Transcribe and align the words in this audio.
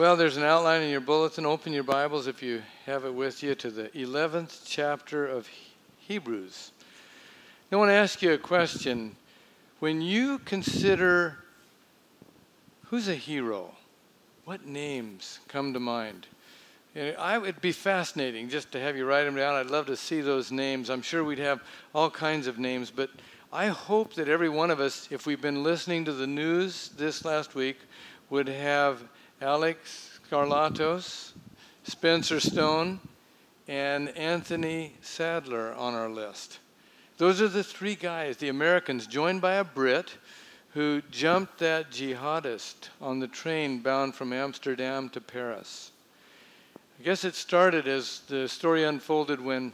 Well, 0.00 0.16
there's 0.16 0.38
an 0.38 0.44
outline 0.44 0.80
in 0.80 0.88
your 0.88 1.02
bulletin. 1.02 1.44
Open 1.44 1.74
your 1.74 1.82
Bibles 1.82 2.26
if 2.26 2.42
you 2.42 2.62
have 2.86 3.04
it 3.04 3.12
with 3.12 3.42
you 3.42 3.54
to 3.56 3.70
the 3.70 3.90
11th 3.90 4.62
chapter 4.64 5.26
of 5.26 5.46
Hebrews. 5.98 6.72
I 7.70 7.76
want 7.76 7.90
to 7.90 7.94
ask 7.94 8.22
you 8.22 8.32
a 8.32 8.38
question. 8.38 9.14
When 9.78 10.00
you 10.00 10.38
consider 10.38 11.44
who's 12.86 13.08
a 13.08 13.14
hero, 13.14 13.74
what 14.46 14.64
names 14.64 15.38
come 15.48 15.74
to 15.74 15.80
mind? 15.80 16.26
I 16.96 17.36
would 17.36 17.60
be 17.60 17.72
fascinating 17.72 18.48
just 18.48 18.72
to 18.72 18.80
have 18.80 18.96
you 18.96 19.04
write 19.04 19.24
them 19.24 19.36
down. 19.36 19.54
I'd 19.54 19.66
love 19.66 19.84
to 19.88 19.98
see 19.98 20.22
those 20.22 20.50
names. 20.50 20.88
I'm 20.88 21.02
sure 21.02 21.22
we'd 21.22 21.38
have 21.40 21.60
all 21.94 22.08
kinds 22.08 22.46
of 22.46 22.58
names, 22.58 22.90
but 22.90 23.10
I 23.52 23.66
hope 23.66 24.14
that 24.14 24.30
every 24.30 24.48
one 24.48 24.70
of 24.70 24.80
us, 24.80 25.08
if 25.10 25.26
we've 25.26 25.42
been 25.42 25.62
listening 25.62 26.06
to 26.06 26.12
the 26.14 26.26
news 26.26 26.88
this 26.96 27.22
last 27.22 27.54
week, 27.54 27.76
would 28.30 28.48
have 28.48 29.02
Alek 29.40 29.76
Skarlatos, 30.30 31.32
Spencer 31.84 32.40
Stone, 32.40 33.00
and 33.66 34.10
Anthony 34.10 34.92
Sadler 35.00 35.72
on 35.74 35.94
our 35.94 36.10
list. 36.10 36.58
Those 37.16 37.40
are 37.40 37.48
the 37.48 37.64
three 37.64 37.94
guys, 37.94 38.36
the 38.36 38.50
Americans, 38.50 39.06
joined 39.06 39.40
by 39.40 39.54
a 39.54 39.64
Brit 39.64 40.14
who 40.74 41.00
jumped 41.10 41.58
that 41.58 41.90
jihadist 41.90 42.90
on 43.00 43.18
the 43.18 43.28
train 43.28 43.80
bound 43.80 44.14
from 44.14 44.34
Amsterdam 44.34 45.08
to 45.08 45.22
Paris. 45.22 45.90
I 47.00 47.02
guess 47.02 47.24
it 47.24 47.34
started 47.34 47.88
as 47.88 48.20
the 48.28 48.46
story 48.46 48.84
unfolded 48.84 49.40
when 49.40 49.72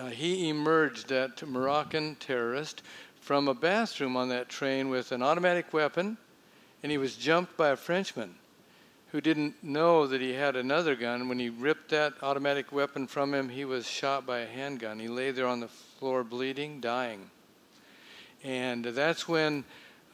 uh, 0.00 0.08
he 0.08 0.48
emerged, 0.48 1.08
that 1.10 1.46
Moroccan 1.46 2.16
terrorist, 2.16 2.82
from 3.20 3.46
a 3.46 3.54
bathroom 3.54 4.16
on 4.16 4.30
that 4.30 4.48
train 4.48 4.88
with 4.88 5.12
an 5.12 5.22
automatic 5.22 5.72
weapon, 5.72 6.16
and 6.82 6.90
he 6.90 6.98
was 6.98 7.14
jumped 7.14 7.56
by 7.56 7.68
a 7.68 7.76
Frenchman 7.76 8.34
who 9.14 9.20
didn't 9.20 9.62
know 9.62 10.08
that 10.08 10.20
he 10.20 10.32
had 10.32 10.56
another 10.56 10.96
gun. 10.96 11.28
When 11.28 11.38
he 11.38 11.48
ripped 11.48 11.90
that 11.90 12.14
automatic 12.20 12.72
weapon 12.72 13.06
from 13.06 13.32
him, 13.32 13.48
he 13.48 13.64
was 13.64 13.88
shot 13.88 14.26
by 14.26 14.40
a 14.40 14.46
handgun. 14.46 14.98
He 14.98 15.06
lay 15.06 15.30
there 15.30 15.46
on 15.46 15.60
the 15.60 15.68
floor 15.68 16.24
bleeding, 16.24 16.80
dying. 16.80 17.30
And 18.42 18.84
that's 18.84 19.28
when 19.28 19.62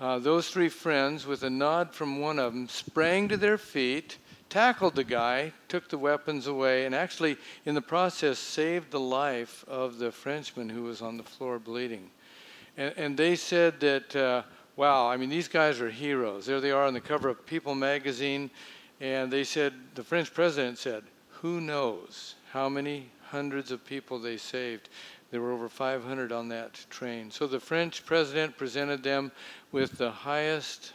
uh, 0.01 0.19
those 0.19 0.51
three 0.51 0.69
friends, 0.69 1.25
with 1.25 1.45
a 1.45 1.49
nod 1.49 1.95
from 1.95 2.21
one 2.21 2.39
of 2.39 2.53
them, 2.53 2.69
sprang 2.69 3.27
to 3.29 3.39
their 3.39 3.57
feet, 3.57 4.19
tackled 4.51 4.97
the 4.97 5.05
guy, 5.05 5.55
took 5.69 5.89
the 5.89 5.97
weapons 5.97 6.47
away, 6.47 6.85
and 6.85 6.95
actually, 6.95 7.39
in 7.65 7.75
the 7.75 7.81
process, 7.81 8.39
saved 8.39 8.91
the 8.91 9.01
life 9.01 9.65
of 9.67 9.97
the 9.97 10.13
Frenchman 10.13 10.69
who 10.69 10.83
was 10.83 11.01
on 11.01 11.17
the 11.17 11.23
floor 11.23 11.59
bleeding. 11.59 12.11
And, 12.77 12.93
and 12.99 13.17
they 13.17 13.35
said 13.35 13.81
that, 13.81 14.15
uh, 14.15 14.43
wow, 14.77 15.09
I 15.09 15.17
mean, 15.17 15.31
these 15.31 15.49
guys 15.49 15.81
are 15.81 15.89
heroes. 15.89 16.45
There 16.45 16.61
they 16.61 16.71
are 16.71 16.85
on 16.85 16.93
the 16.93 17.01
cover 17.01 17.31
of 17.31 17.47
People 17.47 17.75
magazine. 17.75 18.51
And 19.01 19.33
they 19.33 19.45
said, 19.45 19.73
the 19.95 20.05
French 20.05 20.33
president 20.35 20.79
said, 20.79 21.05
who 21.29 21.61
knows 21.61 22.35
how 22.53 22.69
many 22.69 23.09
hundreds 23.29 23.71
of 23.71 23.85
people 23.85 24.19
they 24.19 24.37
saved. 24.37 24.89
There 25.31 25.41
were 25.41 25.53
over 25.53 25.69
500 25.69 26.33
on 26.33 26.49
that 26.49 26.85
train. 26.91 27.31
So 27.31 27.47
the 27.47 27.61
French 27.61 28.05
president 28.05 28.59
presented 28.59 29.03
them 29.03 29.33
with 29.73 29.97
the 29.97 30.11
highest 30.11 30.93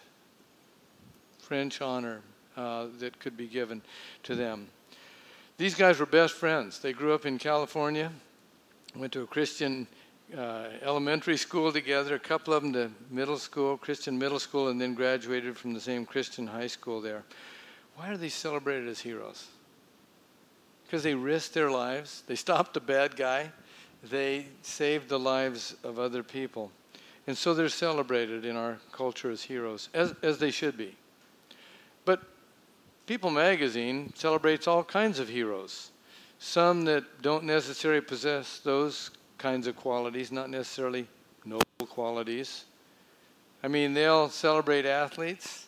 French 1.39 1.81
honor 1.81 2.21
uh, 2.57 2.87
that 2.99 3.19
could 3.19 3.37
be 3.37 3.47
given 3.47 3.81
to 4.23 4.35
them. 4.35 4.67
These 5.57 5.75
guys 5.75 5.99
were 5.99 6.05
best 6.05 6.33
friends. 6.33 6.79
They 6.79 6.91
grew 6.91 7.13
up 7.13 7.25
in 7.25 7.37
California, 7.37 8.11
went 8.95 9.13
to 9.13 9.21
a 9.21 9.27
Christian 9.27 9.87
uh, 10.37 10.65
elementary 10.81 11.37
school 11.37 11.71
together, 11.71 12.15
a 12.15 12.19
couple 12.19 12.53
of 12.53 12.63
them 12.63 12.73
to 12.73 12.91
middle 13.09 13.37
school, 13.37 13.77
Christian 13.77 14.17
middle 14.17 14.39
school, 14.39 14.67
and 14.67 14.81
then 14.81 14.93
graduated 14.93 15.57
from 15.57 15.73
the 15.73 15.79
same 15.79 16.05
Christian 16.05 16.45
high 16.45 16.67
school 16.67 16.99
there. 16.99 17.23
Why 17.95 18.09
are 18.09 18.17
they 18.17 18.29
celebrated 18.29 18.87
as 18.87 18.99
heroes? 18.99 19.47
Because 20.85 21.03
they 21.03 21.15
risked 21.15 21.53
their 21.53 21.71
lives, 21.71 22.23
they 22.27 22.35
stopped 22.35 22.77
a 22.77 22.81
bad 22.81 23.15
guy, 23.15 23.51
they 24.03 24.47
saved 24.61 25.09
the 25.09 25.19
lives 25.19 25.75
of 25.83 25.97
other 25.97 26.21
people. 26.21 26.71
And 27.27 27.35
so 27.35 27.53
they're 27.53 27.69
celebrated 27.69 28.45
in 28.45 28.55
our 28.55 28.77
culture 28.91 29.31
as 29.31 29.41
heroes, 29.41 29.89
as, 29.93 30.13
as 30.21 30.37
they 30.37 30.51
should 30.51 30.77
be. 30.77 30.95
But 32.03 32.21
People 33.05 33.29
magazine 33.29 34.11
celebrates 34.15 34.67
all 34.67 34.83
kinds 34.83 35.19
of 35.19 35.29
heroes. 35.29 35.91
Some 36.39 36.85
that 36.85 37.21
don't 37.21 37.43
necessarily 37.43 38.01
possess 38.01 38.59
those 38.59 39.11
kinds 39.37 39.67
of 39.67 39.75
qualities, 39.75 40.31
not 40.31 40.49
necessarily 40.49 41.07
noble 41.45 41.63
qualities. 41.87 42.65
I 43.61 43.67
mean, 43.67 43.93
they'll 43.93 44.29
celebrate 44.29 44.85
athletes, 44.87 45.67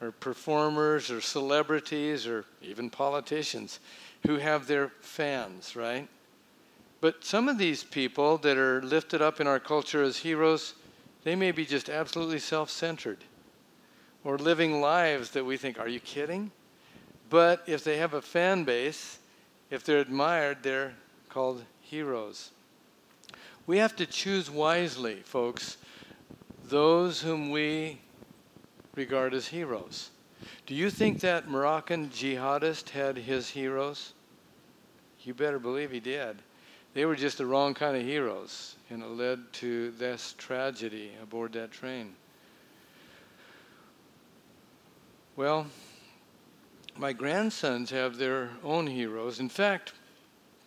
or 0.00 0.10
performers 0.12 1.10
or 1.10 1.20
celebrities 1.20 2.26
or 2.26 2.44
even 2.62 2.90
politicians 2.90 3.80
who 4.26 4.36
have 4.36 4.66
their 4.66 4.88
fans, 5.00 5.74
right? 5.76 6.08
But 7.00 7.24
some 7.24 7.48
of 7.48 7.58
these 7.58 7.84
people 7.84 8.38
that 8.38 8.56
are 8.56 8.82
lifted 8.82 9.22
up 9.22 9.40
in 9.40 9.46
our 9.46 9.60
culture 9.60 10.02
as 10.02 10.18
heroes, 10.18 10.74
they 11.24 11.36
may 11.36 11.52
be 11.52 11.64
just 11.64 11.88
absolutely 11.88 12.38
self 12.38 12.70
centered 12.70 13.18
or 14.24 14.38
living 14.38 14.80
lives 14.80 15.30
that 15.30 15.44
we 15.44 15.56
think, 15.56 15.78
are 15.78 15.88
you 15.88 16.00
kidding? 16.00 16.50
But 17.30 17.62
if 17.66 17.84
they 17.84 17.98
have 17.98 18.14
a 18.14 18.22
fan 18.22 18.64
base, 18.64 19.18
if 19.70 19.84
they're 19.84 20.00
admired, 20.00 20.58
they're 20.62 20.94
called 21.28 21.64
heroes. 21.80 22.50
We 23.66 23.78
have 23.78 23.96
to 23.96 24.06
choose 24.06 24.50
wisely, 24.50 25.22
folks, 25.24 25.76
those 26.68 27.20
whom 27.20 27.50
we 27.50 28.00
regard 28.96 29.34
as 29.34 29.46
heroes. 29.46 30.10
Do 30.66 30.74
you 30.74 30.90
think 30.90 31.20
that 31.20 31.48
Moroccan 31.48 32.08
jihadist 32.10 32.90
had 32.90 33.16
his 33.16 33.50
heroes? 33.50 34.14
You 35.22 35.34
better 35.34 35.58
believe 35.58 35.90
he 35.90 36.00
did. 36.00 36.38
They 36.94 37.04
were 37.04 37.16
just 37.16 37.38
the 37.38 37.46
wrong 37.46 37.74
kind 37.74 37.96
of 37.96 38.02
heroes, 38.02 38.76
and 38.90 39.02
it 39.02 39.08
led 39.08 39.52
to 39.54 39.90
this 39.92 40.34
tragedy 40.38 41.12
aboard 41.22 41.52
that 41.52 41.70
train. 41.70 42.14
Well, 45.36 45.66
my 46.96 47.12
grandsons 47.12 47.90
have 47.90 48.16
their 48.16 48.48
own 48.64 48.86
heroes. 48.86 49.40
In 49.40 49.50
fact, 49.50 49.92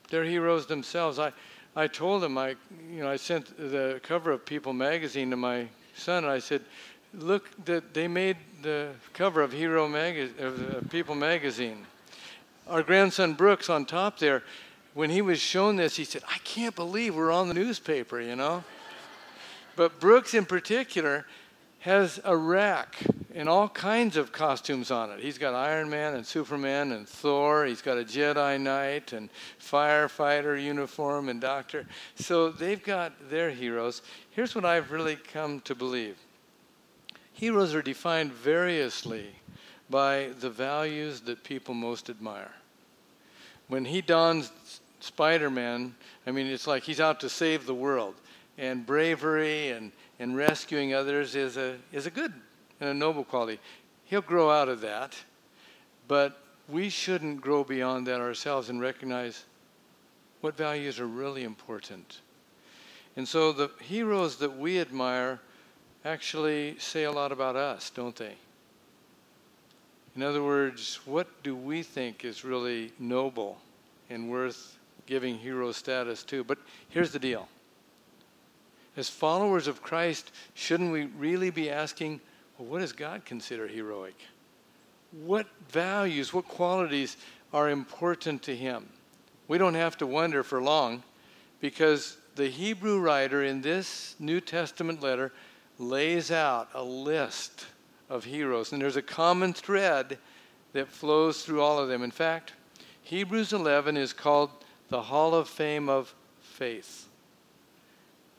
they're 0.09 0.23
heroes 0.23 0.67
themselves. 0.67 1.17
I, 1.17 1.31
I 1.75 1.87
told 1.87 2.21
them 2.21 2.37
I, 2.37 2.49
you 2.91 3.01
know, 3.01 3.09
I 3.09 3.15
sent 3.15 3.57
the 3.57 3.99
cover 4.03 4.31
of 4.31 4.45
People 4.45 4.73
magazine 4.73 5.31
to 5.31 5.37
my 5.37 5.67
son, 5.95 6.23
and 6.23 6.31
I 6.31 6.39
said, 6.39 6.61
look 7.13 7.49
that 7.65 7.93
they 7.93 8.07
made 8.07 8.37
the 8.61 8.91
cover 9.13 9.41
of 9.41 9.51
Hero 9.51 9.87
Mag- 9.87 10.39
of 10.39 10.89
People 10.89 11.15
magazine. 11.15 11.85
Our 12.67 12.83
grandson 12.83 13.33
Brooks 13.33 13.69
on 13.69 13.85
top 13.85 14.19
there, 14.19 14.43
when 14.93 15.09
he 15.09 15.21
was 15.21 15.39
shown 15.39 15.75
this, 15.75 15.95
he 15.95 16.03
said, 16.03 16.23
"I 16.27 16.37
can't 16.39 16.75
believe 16.75 17.15
we're 17.15 17.31
on 17.31 17.47
the 17.47 17.53
newspaper," 17.53 18.21
you 18.21 18.35
know. 18.35 18.63
but 19.75 19.99
Brooks 19.99 20.33
in 20.33 20.45
particular 20.45 21.25
has 21.79 22.19
a 22.25 22.35
rack 22.35 22.97
and 23.33 23.47
all 23.47 23.69
kinds 23.69 24.17
of 24.17 24.33
costumes 24.33 24.91
on 24.91 25.09
it. 25.11 25.21
He's 25.21 25.37
got 25.37 25.53
Iron 25.53 25.89
Man 25.89 26.15
and 26.15 26.25
Superman 26.25 26.91
and 26.91 27.07
Thor. 27.07 27.65
He's 27.65 27.81
got 27.81 27.97
a 27.97 28.03
Jedi 28.03 28.59
Knight 28.59 29.13
and 29.13 29.29
firefighter 29.61 30.61
uniform 30.61 31.29
and 31.29 31.39
doctor. 31.39 31.85
So 32.15 32.49
they've 32.49 32.83
got 32.83 33.29
their 33.29 33.49
heroes. 33.49 34.01
Here's 34.31 34.53
what 34.53 34.65
I've 34.65 34.91
really 34.91 35.15
come 35.15 35.61
to 35.61 35.73
believe 35.75 36.17
Heroes 37.39 37.73
are 37.73 37.81
defined 37.81 38.33
variously 38.33 39.27
by 39.89 40.31
the 40.41 40.49
values 40.49 41.21
that 41.21 41.41
people 41.41 41.73
most 41.73 42.09
admire. 42.09 42.51
When 43.69 43.85
he 43.85 44.01
dons 44.01 44.51
Spider 44.99 45.49
Man, 45.49 45.95
I 46.27 46.31
mean, 46.31 46.47
it's 46.47 46.67
like 46.67 46.83
he's 46.83 46.99
out 46.99 47.21
to 47.21 47.29
save 47.29 47.65
the 47.65 47.73
world. 47.73 48.15
And 48.57 48.85
bravery 48.85 49.69
and, 49.69 49.93
and 50.19 50.35
rescuing 50.35 50.93
others 50.93 51.33
is 51.33 51.55
a, 51.55 51.77
is 51.93 52.05
a 52.05 52.11
good 52.11 52.33
and 52.81 52.89
a 52.89 52.93
noble 52.93 53.23
quality. 53.23 53.61
He'll 54.03 54.19
grow 54.19 54.51
out 54.51 54.67
of 54.67 54.81
that, 54.81 55.15
but 56.09 56.41
we 56.67 56.89
shouldn't 56.89 57.39
grow 57.39 57.63
beyond 57.63 58.05
that 58.07 58.19
ourselves 58.19 58.67
and 58.67 58.81
recognize 58.81 59.45
what 60.41 60.57
values 60.57 60.99
are 60.99 61.07
really 61.07 61.45
important. 61.45 62.19
And 63.15 63.25
so 63.25 63.53
the 63.53 63.71
heroes 63.79 64.35
that 64.39 64.57
we 64.57 64.77
admire 64.77 65.39
actually 66.05 66.77
say 66.79 67.03
a 67.03 67.11
lot 67.11 67.31
about 67.31 67.55
us, 67.55 67.89
don't 67.89 68.15
they? 68.15 68.35
In 70.15 70.23
other 70.23 70.43
words, 70.43 70.99
what 71.05 71.27
do 71.43 71.55
we 71.55 71.83
think 71.83 72.25
is 72.25 72.43
really 72.43 72.91
noble 72.99 73.57
and 74.09 74.29
worth 74.29 74.77
giving 75.05 75.37
hero 75.37 75.71
status 75.71 76.23
to? 76.23 76.43
But 76.43 76.57
here's 76.89 77.11
the 77.11 77.19
deal. 77.19 77.47
As 78.97 79.09
followers 79.09 79.67
of 79.67 79.81
Christ, 79.81 80.31
shouldn't 80.55 80.91
we 80.91 81.05
really 81.05 81.51
be 81.51 81.69
asking, 81.69 82.19
well, 82.57 82.67
what 82.67 82.79
does 82.79 82.91
God 82.91 83.23
consider 83.23 83.67
heroic? 83.67 84.15
What 85.11 85.47
values, 85.69 86.33
what 86.33 86.47
qualities 86.47 87.17
are 87.53 87.69
important 87.69 88.43
to 88.43 88.55
Him? 88.55 88.89
We 89.47 89.57
don't 89.57 89.75
have 89.75 89.97
to 89.99 90.07
wonder 90.07 90.43
for 90.43 90.61
long 90.61 91.03
because 91.61 92.17
the 92.35 92.47
Hebrew 92.47 92.99
writer 92.99 93.43
in 93.43 93.61
this 93.61 94.15
New 94.19 94.41
Testament 94.41 95.01
letter 95.01 95.31
lays 95.79 96.29
out 96.29 96.69
a 96.73 96.83
list 96.83 97.65
of 98.09 98.25
heroes. 98.25 98.71
And 98.71 98.81
there's 98.81 98.97
a 98.97 99.01
common 99.01 99.53
thread 99.53 100.17
that 100.73 100.89
flows 100.89 101.43
through 101.43 101.61
all 101.61 101.79
of 101.79 101.89
them. 101.89 102.03
In 102.03 102.11
fact, 102.11 102.53
Hebrews 103.01 103.53
11 103.53 103.97
is 103.97 104.13
called 104.13 104.51
the 104.89 105.01
Hall 105.01 105.33
of 105.33 105.47
Fame 105.47 105.89
of 105.89 106.13
Faith. 106.41 107.07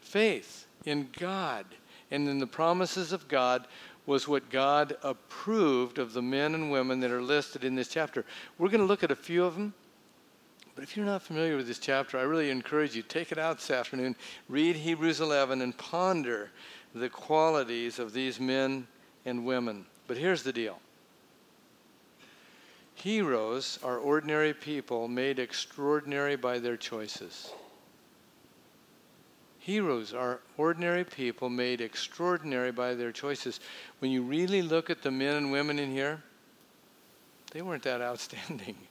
Faith 0.00 0.66
in 0.84 1.08
God 1.18 1.64
and 2.10 2.28
in 2.28 2.38
the 2.38 2.46
promises 2.46 3.12
of 3.12 3.26
God 3.26 3.66
was 4.06 4.26
what 4.26 4.50
God 4.50 4.96
approved 5.02 5.98
of 5.98 6.12
the 6.12 6.22
men 6.22 6.54
and 6.54 6.70
women 6.70 7.00
that 7.00 7.10
are 7.10 7.22
listed 7.22 7.64
in 7.64 7.74
this 7.74 7.88
chapter. 7.88 8.24
We're 8.58 8.68
going 8.68 8.80
to 8.80 8.86
look 8.86 9.04
at 9.04 9.10
a 9.10 9.16
few 9.16 9.44
of 9.44 9.54
them. 9.54 9.72
But 10.74 10.84
if 10.84 10.96
you're 10.96 11.06
not 11.06 11.22
familiar 11.22 11.56
with 11.56 11.66
this 11.66 11.78
chapter, 11.78 12.18
I 12.18 12.22
really 12.22 12.50
encourage 12.50 12.96
you 12.96 13.02
take 13.02 13.32
it 13.32 13.38
out 13.38 13.58
this 13.58 13.70
afternoon, 13.70 14.16
read 14.48 14.76
Hebrews 14.76 15.20
11 15.20 15.62
and 15.62 15.76
ponder 15.76 16.50
the 16.94 17.08
qualities 17.08 17.98
of 17.98 18.12
these 18.12 18.40
men 18.40 18.86
and 19.24 19.44
women. 19.44 19.86
But 20.06 20.16
here's 20.16 20.42
the 20.42 20.52
deal. 20.52 20.78
Heroes 22.94 23.78
are 23.82 23.98
ordinary 23.98 24.52
people 24.52 25.08
made 25.08 25.38
extraordinary 25.38 26.36
by 26.36 26.58
their 26.58 26.76
choices. 26.76 27.52
Heroes 29.58 30.12
are 30.12 30.40
ordinary 30.56 31.04
people 31.04 31.48
made 31.48 31.80
extraordinary 31.80 32.72
by 32.72 32.94
their 32.94 33.12
choices. 33.12 33.60
When 34.00 34.10
you 34.10 34.22
really 34.22 34.62
look 34.62 34.90
at 34.90 35.02
the 35.02 35.10
men 35.10 35.36
and 35.36 35.52
women 35.52 35.78
in 35.78 35.92
here, 35.92 36.22
they 37.52 37.62
weren't 37.62 37.82
that 37.84 38.00
outstanding. 38.00 38.76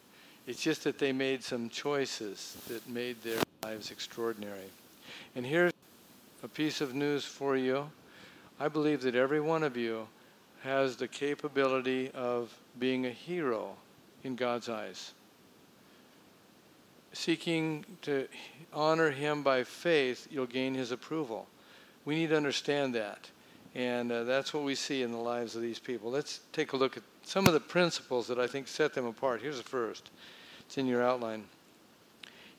It's 0.47 0.63
just 0.63 0.83
that 0.85 0.97
they 0.97 1.11
made 1.11 1.43
some 1.43 1.69
choices 1.69 2.57
that 2.69 2.89
made 2.89 3.21
their 3.21 3.39
lives 3.61 3.91
extraordinary. 3.91 4.71
And 5.35 5.45
here's 5.45 5.71
a 6.43 6.47
piece 6.47 6.81
of 6.81 6.93
news 6.93 7.25
for 7.25 7.55
you. 7.55 7.89
I 8.59 8.67
believe 8.67 9.01
that 9.01 9.15
every 9.15 9.41
one 9.41 9.63
of 9.63 9.77
you 9.77 10.07
has 10.63 10.95
the 10.95 11.07
capability 11.07 12.11
of 12.11 12.53
being 12.77 13.05
a 13.05 13.11
hero 13.11 13.75
in 14.23 14.35
God's 14.35 14.69
eyes 14.69 15.13
seeking 17.13 17.85
to 18.03 18.27
honor 18.73 19.11
him 19.11 19.43
by 19.43 19.63
faith, 19.63 20.27
you'll 20.29 20.45
gain 20.45 20.73
his 20.73 20.91
approval. 20.91 21.47
We 22.05 22.15
need 22.15 22.29
to 22.29 22.37
understand 22.37 22.95
that. 22.95 23.29
And 23.75 24.11
uh, 24.11 24.23
that's 24.23 24.53
what 24.53 24.63
we 24.63 24.75
see 24.75 25.03
in 25.03 25.11
the 25.11 25.17
lives 25.17 25.55
of 25.55 25.61
these 25.61 25.79
people. 25.79 26.09
Let's 26.09 26.41
take 26.53 26.73
a 26.73 26.77
look 26.77 26.97
at 26.97 27.03
some 27.23 27.45
of 27.47 27.53
the 27.53 27.59
principles 27.59 28.27
that 28.27 28.39
I 28.39 28.47
think 28.47 28.67
set 28.67 28.93
them 28.93 29.05
apart. 29.05 29.41
Here's 29.41 29.57
the 29.57 29.63
first 29.63 30.09
it's 30.65 30.77
in 30.77 30.87
your 30.87 31.03
outline. 31.03 31.45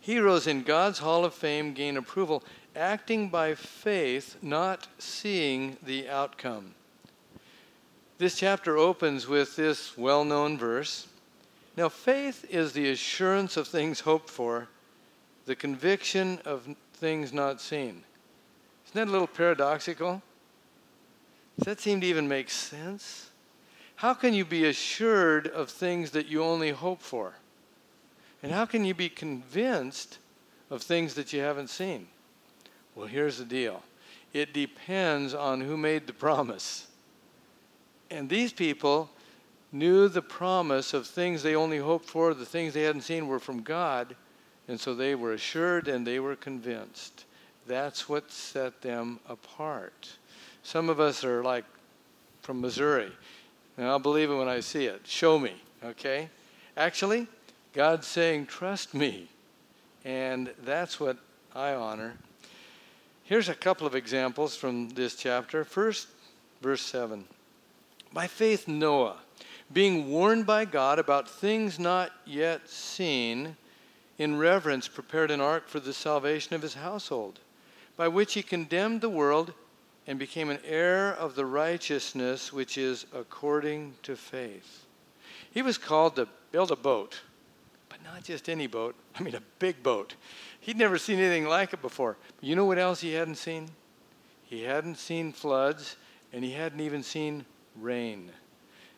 Heroes 0.01 0.47
in 0.47 0.63
God's 0.63 0.99
Hall 0.99 1.25
of 1.25 1.35
Fame 1.35 1.75
gain 1.75 1.97
approval, 1.97 2.43
acting 2.75 3.29
by 3.29 3.55
faith, 3.55 4.37
not 4.43 4.87
seeing 4.99 5.77
the 5.83 6.09
outcome. 6.09 6.75
This 8.19 8.37
chapter 8.37 8.77
opens 8.77 9.27
with 9.27 9.57
this 9.57 9.97
well 9.97 10.25
known 10.25 10.59
verse 10.59 11.07
now, 11.77 11.89
faith 11.89 12.45
is 12.51 12.73
the 12.73 12.91
assurance 12.91 13.57
of 13.57 13.69
things 13.69 14.01
hoped 14.01 14.29
for, 14.29 14.69
the 15.47 15.57
conviction 15.57 16.39
of 16.45 16.69
things 16.95 17.33
not 17.33 17.61
seen. 17.61 18.03
Isn't 18.87 18.95
that 18.95 19.09
a 19.09 19.11
little 19.11 19.27
paradoxical? 19.27 20.21
Does 21.57 21.67
that 21.67 21.81
seem 21.81 22.01
to 22.01 22.07
even 22.07 22.29
make 22.29 22.51
sense? 22.51 23.31
How 23.97 24.15
can 24.15 24.35
you 24.35 24.45
be 24.45 24.67
assured 24.67 25.47
of 25.47 25.71
things 25.71 26.11
that 26.11 26.27
you 26.27 26.43
only 26.43 26.71
hope 26.71 27.01
for? 27.01 27.35
And 28.43 28.53
how 28.53 28.65
can 28.65 28.85
you 28.85 28.95
be 28.95 29.09
convinced 29.09 30.19
of 30.71 30.83
things 30.83 31.15
that 31.15 31.33
you 31.33 31.41
haven't 31.41 31.69
seen? 31.71 32.09
Well, 32.95 33.07
here's 33.07 33.39
the 33.39 33.45
deal 33.45 33.83
it 34.33 34.53
depends 34.53 35.35
on 35.35 35.61
who 35.61 35.77
made 35.77 36.07
the 36.07 36.13
promise. 36.13 36.87
And 38.11 38.29
these 38.29 38.53
people 38.53 39.11
knew 39.73 40.09
the 40.09 40.23
promise 40.23 40.95
of 40.95 41.07
things 41.07 41.43
they 41.43 41.55
only 41.55 41.79
hoped 41.79 42.07
for, 42.07 42.35
the 42.35 42.45
things 42.45 42.75
they 42.75 42.83
hadn't 42.83 43.03
seen 43.03 43.29
were 43.29 43.39
from 43.39 43.63
God, 43.63 44.17
and 44.69 44.79
so 44.79 44.95
they 44.95 45.15
were 45.15 45.33
assured 45.33 45.89
and 45.89 46.07
they 46.07 46.19
were 46.19 46.37
convinced. 46.37 47.25
That's 47.67 48.09
what 48.09 48.31
set 48.33 48.83
them 48.83 49.21
apart. 49.29 50.17
Some 50.63 50.89
of 50.89 50.99
us 50.99 51.25
are 51.25 51.43
like 51.43 51.65
from 52.43 52.61
Missouri, 52.61 53.11
and 53.77 53.87
I'll 53.87 53.99
believe 53.99 54.31
it 54.31 54.37
when 54.37 54.49
I 54.49 54.61
see 54.61 54.87
it. 54.87 55.03
Show 55.07 55.39
me, 55.39 55.55
okay? 55.85 56.29
Actually, 56.77 57.27
God's 57.73 58.07
saying, 58.07 58.47
trust 58.47 58.95
me. 58.95 59.29
And 60.05 60.51
that's 60.65 60.99
what 60.99 61.19
I 61.55 61.75
honor. 61.75 62.15
Here's 63.31 63.49
a 63.49 63.55
couple 63.55 63.87
of 63.87 63.95
examples 63.95 64.57
from 64.57 64.89
this 64.89 65.15
chapter. 65.15 65.63
First, 65.63 66.09
verse 66.63 66.83
7. 66.83 67.25
By 68.13 68.27
faith, 68.27 68.67
Noah 68.67 69.19
being 69.73 70.11
warned 70.11 70.47
by 70.47 70.65
God 70.65 70.99
about 70.99 71.31
things 71.31 71.79
not 71.79 72.11
yet 72.27 72.69
seen, 72.69 73.57
in 74.19 74.37
reverence 74.37 74.89
prepared 74.89 75.31
an 75.31 75.41
ark 75.41 75.69
for 75.69 75.79
the 75.79 75.93
salvation 75.93 76.57
of 76.57 76.63
his 76.63 76.75
household, 76.75 77.39
by 77.97 78.09
which 78.09 78.35
he 78.35 78.43
condemned 78.43 79.01
the 79.01 79.09
world 79.09 79.53
and 80.09 80.19
became 80.19 80.51
an 80.51 80.59
heir 80.65 81.13
of 81.13 81.37
the 81.37 81.47
righteousness 81.47 82.53
which 82.53 82.77
is 82.77 83.07
according 83.15 83.95
to 84.03 84.17
faith. 84.17 84.87
He 85.53 85.63
was 85.63 85.79
called 85.79 86.17
to 86.17 86.27
build 86.51 86.73
a 86.73 86.77
boat, 86.77 87.21
but 87.89 88.03
not 88.03 88.25
just 88.25 88.49
any 88.49 88.67
boat, 88.67 88.97
I 89.15 89.23
mean 89.23 89.37
a 89.37 89.43
big 89.61 89.85
boat. 89.85 90.17
He'd 90.61 90.77
never 90.77 90.99
seen 90.99 91.19
anything 91.19 91.47
like 91.47 91.73
it 91.73 91.83
before. 91.83 92.17
But 92.37 92.45
you 92.45 92.55
know 92.55 92.67
what 92.67 92.79
else 92.79 93.01
he 93.01 93.15
hadn't 93.15 93.37
seen? 93.37 93.69
He 94.45 94.63
hadn't 94.63 94.97
seen 94.97 95.33
floods, 95.33 95.97
and 96.33 96.45
he 96.45 96.53
hadn't 96.53 96.81
even 96.81 97.03
seen 97.03 97.45
rain. 97.77 98.31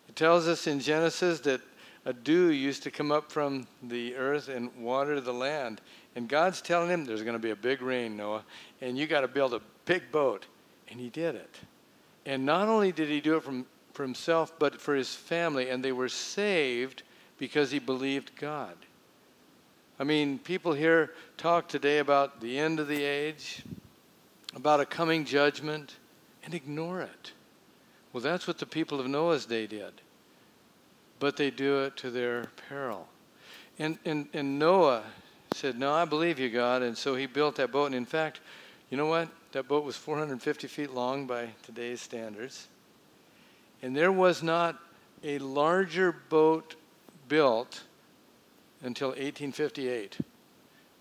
It 0.09 0.17
tells 0.17 0.49
us 0.49 0.67
in 0.67 0.81
Genesis 0.81 1.41
that 1.41 1.61
a 2.05 2.13
dew 2.13 2.51
used 2.51 2.83
to 2.83 2.91
come 2.91 3.13
up 3.13 3.31
from 3.31 3.67
the 3.83 4.17
earth 4.17 4.49
and 4.49 4.75
water 4.77 5.21
the 5.21 5.33
land. 5.33 5.81
And 6.17 6.29
God's 6.29 6.61
telling 6.61 6.91
him 6.91 7.05
there's 7.05 7.23
going 7.23 7.37
to 7.37 7.39
be 7.39 7.51
a 7.51 7.57
big 7.57 7.81
rain, 7.81 8.17
Noah, 8.17 8.45
and 8.81 8.99
you 8.99 9.07
got 9.07 9.21
to 9.21 9.29
build 9.29 9.55
a 9.55 9.61
big 9.85 10.11
boat. 10.11 10.47
And 10.91 10.99
he 10.99 11.09
did 11.09 11.37
it. 11.37 11.57
And 12.27 12.45
not 12.45 12.69
only 12.69 12.93
did 12.93 13.09
he 13.09 13.21
do 13.21 13.37
it 13.37 13.45
from, 13.45 13.67
for 13.93 14.03
himself, 14.03 14.53
but 14.59 14.81
for 14.81 14.95
his 14.95 15.15
family. 15.15 15.71
And 15.71 15.83
they 15.85 15.93
were 15.93 16.09
saved 16.09 17.03
because 17.39 17.71
he 17.71 17.79
believed 17.79 18.33
God. 18.37 18.77
I 20.03 20.05
mean, 20.05 20.41
people 20.41 20.73
here 20.73 21.13
talk 21.37 21.69
today 21.69 21.99
about 21.99 22.41
the 22.41 22.59
end 22.59 22.81
of 22.81 22.89
the 22.89 23.05
age, 23.05 23.63
about 24.53 24.81
a 24.81 24.85
coming 24.85 25.25
judgment, 25.25 25.95
and 26.45 26.55
ignore 26.55 27.03
it. 27.03 27.31
Well, 28.13 28.21
that's 28.21 28.49
what 28.49 28.59
the 28.59 28.67
people 28.67 28.99
of 28.99 29.07
Noah's 29.07 29.47
day 29.47 29.69
did. 29.69 29.93
But 31.21 31.37
they 31.37 31.53
do 31.53 31.85
it 31.85 31.97
to 31.99 32.11
their 32.11 32.47
peril. 32.69 33.07
And, 33.79 33.97
and, 34.05 34.27
and 34.35 34.59
Noah 34.59 35.05
said, 35.55 35.79
No, 35.79 35.93
I 35.93 36.05
believe 36.05 36.41
you, 36.41 36.51
God. 36.51 36.83
And 36.83 36.99
so 36.99 37.15
he 37.15 37.27
built 37.27 37.55
that 37.55 37.71
boat. 37.71 37.87
And 37.87 37.95
in 37.95 38.05
fact, 38.05 38.41
you 38.91 38.97
know 38.97 39.07
what? 39.07 39.29
That 39.53 39.69
boat 39.69 39.85
was 39.85 39.95
450 39.95 40.67
feet 40.67 40.93
long 40.93 41.29
by 41.29 41.51
today's 41.63 42.01
standards. 42.01 42.67
And 43.83 43.95
there 43.95 44.11
was 44.11 44.43
not 44.43 44.81
a 45.23 45.39
larger 45.39 46.11
boat 46.11 46.75
built 47.29 47.85
until 48.83 49.09
1858. 49.09 50.19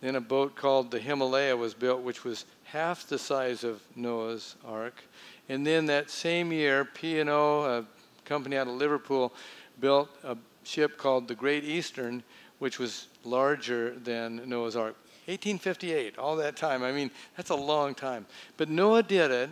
Then 0.01 0.15
a 0.15 0.21
boat 0.21 0.55
called 0.55 0.89
the 0.89 0.99
Himalaya 0.99 1.55
was 1.55 1.73
built, 1.73 2.01
which 2.01 2.23
was 2.23 2.45
half 2.63 3.07
the 3.07 3.19
size 3.19 3.63
of 3.63 3.81
Noah's 3.95 4.55
Ark. 4.65 5.03
And 5.49 5.65
then 5.65 5.85
that 5.87 6.09
same 6.09 6.51
year, 6.51 6.85
P&O, 6.85 7.63
a 7.63 7.85
company 8.25 8.57
out 8.57 8.67
of 8.67 8.73
Liverpool, 8.73 9.33
built 9.79 10.09
a 10.23 10.37
ship 10.63 10.97
called 10.97 11.27
the 11.27 11.35
Great 11.35 11.63
Eastern, 11.63 12.23
which 12.59 12.79
was 12.79 13.07
larger 13.23 13.91
than 13.99 14.47
Noah's 14.49 14.75
Ark. 14.75 14.95
1858, 15.25 16.17
all 16.17 16.35
that 16.37 16.55
time. 16.55 16.83
I 16.83 16.91
mean, 16.91 17.11
that's 17.37 17.51
a 17.51 17.55
long 17.55 17.93
time. 17.93 18.25
But 18.57 18.69
Noah 18.69 19.03
did 19.03 19.29
it 19.29 19.49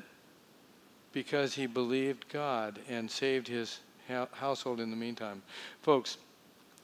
because 1.13 1.53
he 1.53 1.67
believed 1.67 2.25
God 2.29 2.79
and 2.89 3.09
saved 3.09 3.47
his 3.47 3.79
household 4.31 4.79
in 4.79 4.89
the 4.89 4.97
meantime. 4.97 5.43
Folks, 5.81 6.17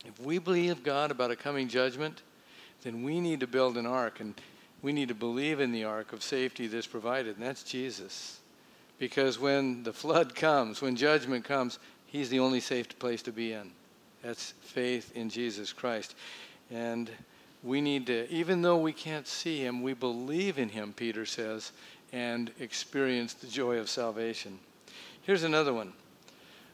if 0.06 0.20
we 0.26 0.38
believe 0.38 0.84
God 0.84 1.12
about 1.12 1.32
a 1.32 1.36
coming 1.36 1.68
judgment, 1.68 2.22
then 2.84 3.04
we 3.04 3.20
need 3.20 3.40
to 3.40 3.48
build 3.48 3.78
an 3.78 3.86
ark 3.86 4.20
and 4.20 4.34
we 4.82 4.94
need 4.94 5.08
to 5.08 5.16
believe 5.16 5.60
in 5.60 5.72
the 5.72 5.84
ark 5.84 6.14
of 6.14 6.22
safety 6.22 6.68
that's 6.68 6.86
provided, 6.86 7.38
and 7.38 7.46
that's 7.46 7.64
Jesus. 7.64 8.40
Because 9.00 9.40
when 9.40 9.82
the 9.82 9.92
flood 9.92 10.36
comes, 10.36 10.80
when 10.80 10.96
judgment 10.96 11.44
comes, 11.44 11.80
He's 12.06 12.30
the 12.30 12.40
only 12.40 12.60
safe 12.60 12.98
place 13.00 13.24
to 13.24 13.32
be 13.32 13.54
in. 13.54 13.72
That's 14.22 14.54
faith 14.62 15.12
in 15.16 15.30
Jesus 15.30 15.74
Christ. 15.74 16.16
And 16.70 17.10
we 17.64 17.82
need 17.82 18.06
to, 18.08 18.32
even 18.32 18.62
though 18.62 18.78
we 18.78 18.94
can't 18.94 19.28
see 19.28 19.60
Him, 19.60 19.82
we 19.82 19.94
believe 19.94 20.60
in 20.60 20.70
Him, 20.70 20.94
Peter 20.94 21.26
says, 21.26 21.72
and 22.14 22.52
experience 22.60 23.34
the 23.34 23.48
joy 23.48 23.78
of 23.78 23.90
salvation. 23.90 24.60
Here's 25.24 25.44
another 25.44 25.74
one. 25.74 25.94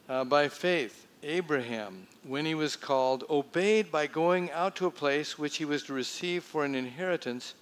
Uh, 0.10 0.26
by 0.26 0.50
faith, 0.50 1.08
Abraham, 1.24 2.08
when 2.24 2.46
he 2.46 2.56
was 2.56 2.76
called, 2.76 3.24
obeyed 3.30 3.92
by 3.92 4.08
going 4.08 4.52
out 4.52 4.76
to 4.78 4.88
a 4.88 4.92
place 4.92 5.38
which 5.38 5.58
he 5.58 5.66
was 5.66 5.84
to 5.84 5.94
receive 5.94 6.44
for 6.44 6.66
an 6.66 6.76
inheritance, 6.76 7.54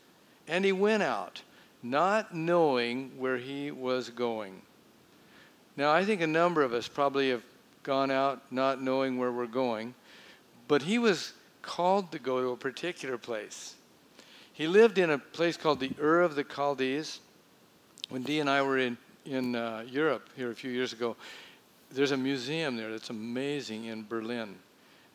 and 0.48 0.64
he 0.64 0.72
went 0.72 1.04
out 1.04 1.42
not 1.82 2.34
knowing 2.34 3.12
where 3.18 3.38
he 3.38 3.72
was 3.72 4.10
going. 4.10 4.62
Now, 5.78 5.92
I 5.92 6.04
think 6.04 6.22
a 6.22 6.28
number 6.28 6.62
of 6.62 6.74
us 6.74 6.88
probably 6.88 7.30
have 7.30 7.44
gone 7.84 8.12
out 8.12 8.42
not 8.52 8.82
knowing 8.82 9.18
where 9.18 9.32
we're 9.32 9.48
going. 9.48 9.94
But 10.68 10.82
he 10.84 11.00
was 11.00 11.34
called 11.62 12.12
to 12.12 12.20
go 12.20 12.42
to 12.42 12.50
a 12.50 12.58
particular 12.58 13.18
place. 13.18 13.76
He 14.54 14.68
lived 14.68 14.98
in 14.98 15.10
a 15.10 15.18
place 15.18 15.58
called 15.58 15.80
the 15.80 15.92
Ur 16.00 16.22
of 16.22 16.36
the 16.36 16.44
Chaldees. 16.44 17.20
When 18.10 18.24
Dee 18.24 18.40
and 18.40 18.50
I 18.50 18.62
were 18.62 18.78
in, 18.78 18.98
in 19.26 19.56
uh, 19.56 19.86
Europe 19.90 20.30
here 20.36 20.52
a 20.52 20.56
few 20.56 20.72
years 20.72 20.94
ago, 20.94 21.16
there's 21.92 22.12
a 22.12 22.18
museum 22.18 22.76
there 22.78 22.92
that's 22.92 23.10
amazing 23.10 23.86
in 23.86 24.06
Berlin. 24.08 24.56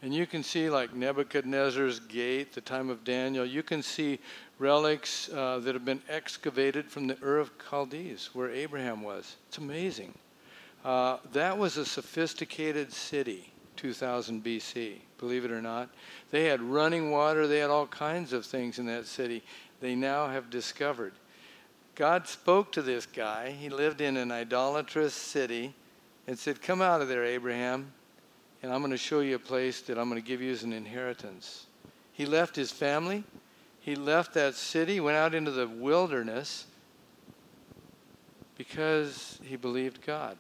And 0.03 0.13
you 0.13 0.27
can 0.27 0.43
see 0.43 0.69
like 0.69 0.95
Nebuchadnezzar's 0.95 1.99
gate, 1.99 2.53
the 2.53 2.61
time 2.61 2.91
of 2.91 3.05
Daniel. 3.05 3.45
You 3.47 3.63
can 3.63 3.83
see 3.83 4.19
relics 4.59 5.31
uh, 5.33 5.61
that 5.61 5.75
have 5.75 5.85
been 5.85 6.03
excavated 6.09 6.91
from 6.91 7.07
the 7.07 7.17
Ur 7.23 7.39
of 7.39 7.51
Chaldees, 7.59 8.31
where 8.35 8.51
Abraham 8.51 9.03
was. 9.03 9.37
It's 9.49 9.59
amazing. 9.59 10.13
Uh, 10.85 11.17
that 11.33 11.57
was 11.57 11.79
a 11.79 11.87
sophisticated 11.87 12.93
city, 12.93 13.51
2000 13.77 14.45
BC, 14.45 14.97
believe 15.17 15.47
it 15.47 15.51
or 15.51 15.63
not. 15.63 15.89
They 16.31 16.45
had 16.45 16.61
running 16.61 17.11
water, 17.11 17.47
they 17.47 17.61
had 17.61 17.71
all 17.71 17.87
kinds 17.87 18.35
of 18.35 18.45
things 18.45 18.79
in 18.79 18.85
that 18.87 19.07
city 19.07 19.43
they 19.81 19.95
now 19.95 20.29
have 20.29 20.51
discovered. 20.51 21.15
God 21.95 22.29
spoke 22.29 22.73
to 22.73 22.83
this 22.83 23.07
guy. 23.07 23.53
He 23.53 23.71
lived 23.71 24.01
in 24.03 24.17
an 24.19 24.31
idolatrous 24.31 25.15
city 25.15 25.75
and 26.27 26.39
said, 26.39 26.63
Come 26.63 26.81
out 26.81 27.01
of 27.01 27.09
there, 27.09 27.25
Abraham, 27.25 27.93
and 28.63 28.73
I'm 28.73 28.81
going 28.81 28.91
to 28.91 28.97
show 28.97 29.21
you 29.21 29.37
a 29.37 29.39
place 29.39 29.83
that 29.83 29.99
I'm 29.99 30.09
going 30.09 30.21
to 30.21 30.27
give 30.27 30.41
you 30.41 30.53
as 30.53 30.63
an 30.63 30.73
inheritance. 30.73 31.67
He 32.13 32.27
left 32.27 32.57
his 32.57 32.71
family, 32.71 33.25
he 33.81 33.95
left 33.95 34.35
that 34.35 34.55
city, 34.55 35.01
went 35.01 35.17
out 35.17 35.35
into 35.35 35.51
the 35.51 35.69
wilderness 35.69 36.67
because 38.57 39.39
he 39.43 39.57
believed 39.57 40.05
God. 40.07 40.39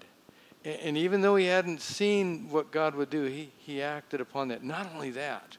And 0.64 0.96
even 0.96 1.20
though 1.20 1.36
he 1.36 1.44
hadn't 1.44 1.82
seen 1.82 2.48
what 2.48 2.70
God 2.70 2.94
would 2.94 3.10
do, 3.10 3.24
he, 3.24 3.50
he 3.58 3.82
acted 3.82 4.22
upon 4.22 4.48
that. 4.48 4.64
Not 4.64 4.88
only 4.94 5.10
that, 5.10 5.58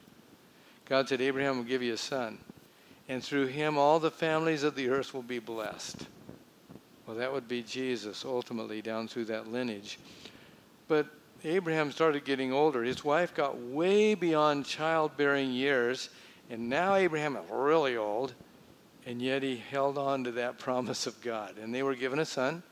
God 0.86 1.08
said, 1.08 1.20
Abraham 1.20 1.58
will 1.58 1.64
give 1.64 1.82
you 1.82 1.92
a 1.92 1.98
son, 1.98 2.38
and 3.08 3.22
through 3.22 3.46
him 3.46 3.78
all 3.78 4.00
the 4.00 4.10
families 4.10 4.64
of 4.64 4.74
the 4.74 4.88
earth 4.88 5.14
will 5.14 5.22
be 5.22 5.38
blessed. 5.38 6.06
Well, 7.06 7.16
that 7.16 7.32
would 7.32 7.46
be 7.46 7.62
Jesus 7.62 8.24
ultimately 8.24 8.82
down 8.82 9.06
through 9.06 9.26
that 9.26 9.50
lineage. 9.50 9.98
But 10.88 11.06
Abraham 11.44 11.92
started 11.92 12.24
getting 12.24 12.52
older. 12.52 12.82
His 12.82 13.04
wife 13.04 13.34
got 13.34 13.58
way 13.58 14.14
beyond 14.14 14.64
childbearing 14.64 15.52
years, 15.52 16.10
and 16.50 16.68
now 16.68 16.94
Abraham 16.94 17.36
is 17.36 17.44
really 17.50 17.96
old, 17.96 18.34
and 19.06 19.22
yet 19.22 19.42
he 19.42 19.56
held 19.56 19.98
on 19.98 20.24
to 20.24 20.32
that 20.32 20.58
promise 20.58 21.06
of 21.06 21.20
God. 21.20 21.56
And 21.58 21.74
they 21.74 21.82
were 21.82 21.94
given 21.94 22.18
a 22.18 22.24
son, 22.24 22.62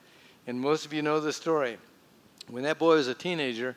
and 0.47 0.61
most 0.61 0.85
of 0.85 0.93
you 0.93 1.03
know 1.03 1.21
the 1.21 1.33
story. 1.33 1.79
When 2.49 2.65
that 2.65 2.79
boy 2.79 2.97
was 2.97 3.09
a 3.09 3.15
teenager, 3.15 3.77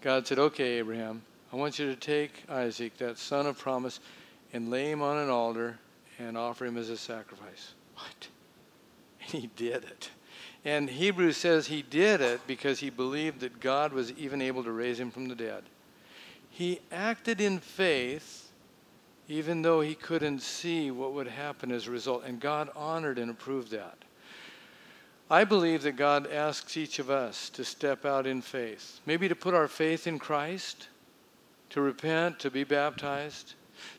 God 0.00 0.26
said, 0.26 0.38
Okay, 0.38 0.78
Abraham, 0.78 1.22
I 1.52 1.56
want 1.56 1.78
you 1.78 1.86
to 1.86 1.96
take 1.96 2.44
Isaac, 2.48 2.96
that 2.98 3.18
son 3.18 3.46
of 3.46 3.58
promise, 3.58 4.00
and 4.52 4.70
lay 4.70 4.90
him 4.90 5.02
on 5.02 5.18
an 5.18 5.28
altar 5.28 5.78
and 6.18 6.36
offer 6.36 6.64
him 6.64 6.76
as 6.76 6.88
a 6.88 6.96
sacrifice. 6.96 7.74
What? 7.94 8.28
He 9.32 9.50
did 9.56 9.84
it. 9.84 10.10
And 10.64 10.88
Hebrews 10.88 11.36
says 11.36 11.66
he 11.66 11.82
did 11.82 12.20
it 12.20 12.40
because 12.46 12.80
he 12.80 12.90
believed 12.90 13.40
that 13.40 13.60
God 13.60 13.92
was 13.92 14.12
even 14.12 14.42
able 14.42 14.64
to 14.64 14.72
raise 14.72 14.98
him 14.98 15.10
from 15.10 15.28
the 15.28 15.34
dead. 15.34 15.64
He 16.50 16.80
acted 16.90 17.40
in 17.40 17.58
faith 17.60 18.48
even 19.28 19.60
though 19.60 19.82
he 19.82 19.94
couldn't 19.94 20.40
see 20.40 20.90
what 20.90 21.12
would 21.12 21.28
happen 21.28 21.70
as 21.70 21.86
a 21.86 21.90
result. 21.90 22.24
And 22.24 22.40
God 22.40 22.70
honored 22.74 23.18
and 23.18 23.30
approved 23.30 23.70
that. 23.70 23.98
I 25.30 25.44
believe 25.44 25.82
that 25.82 25.92
God 25.92 26.26
asks 26.26 26.78
each 26.78 26.98
of 26.98 27.10
us 27.10 27.50
to 27.50 27.62
step 27.62 28.06
out 28.06 28.26
in 28.26 28.40
faith, 28.40 29.00
maybe 29.04 29.28
to 29.28 29.36
put 29.36 29.52
our 29.52 29.68
faith 29.68 30.06
in 30.06 30.18
Christ, 30.18 30.88
to 31.70 31.82
repent, 31.82 32.38
to 32.38 32.50
be 32.50 32.64
baptized, 32.64 33.52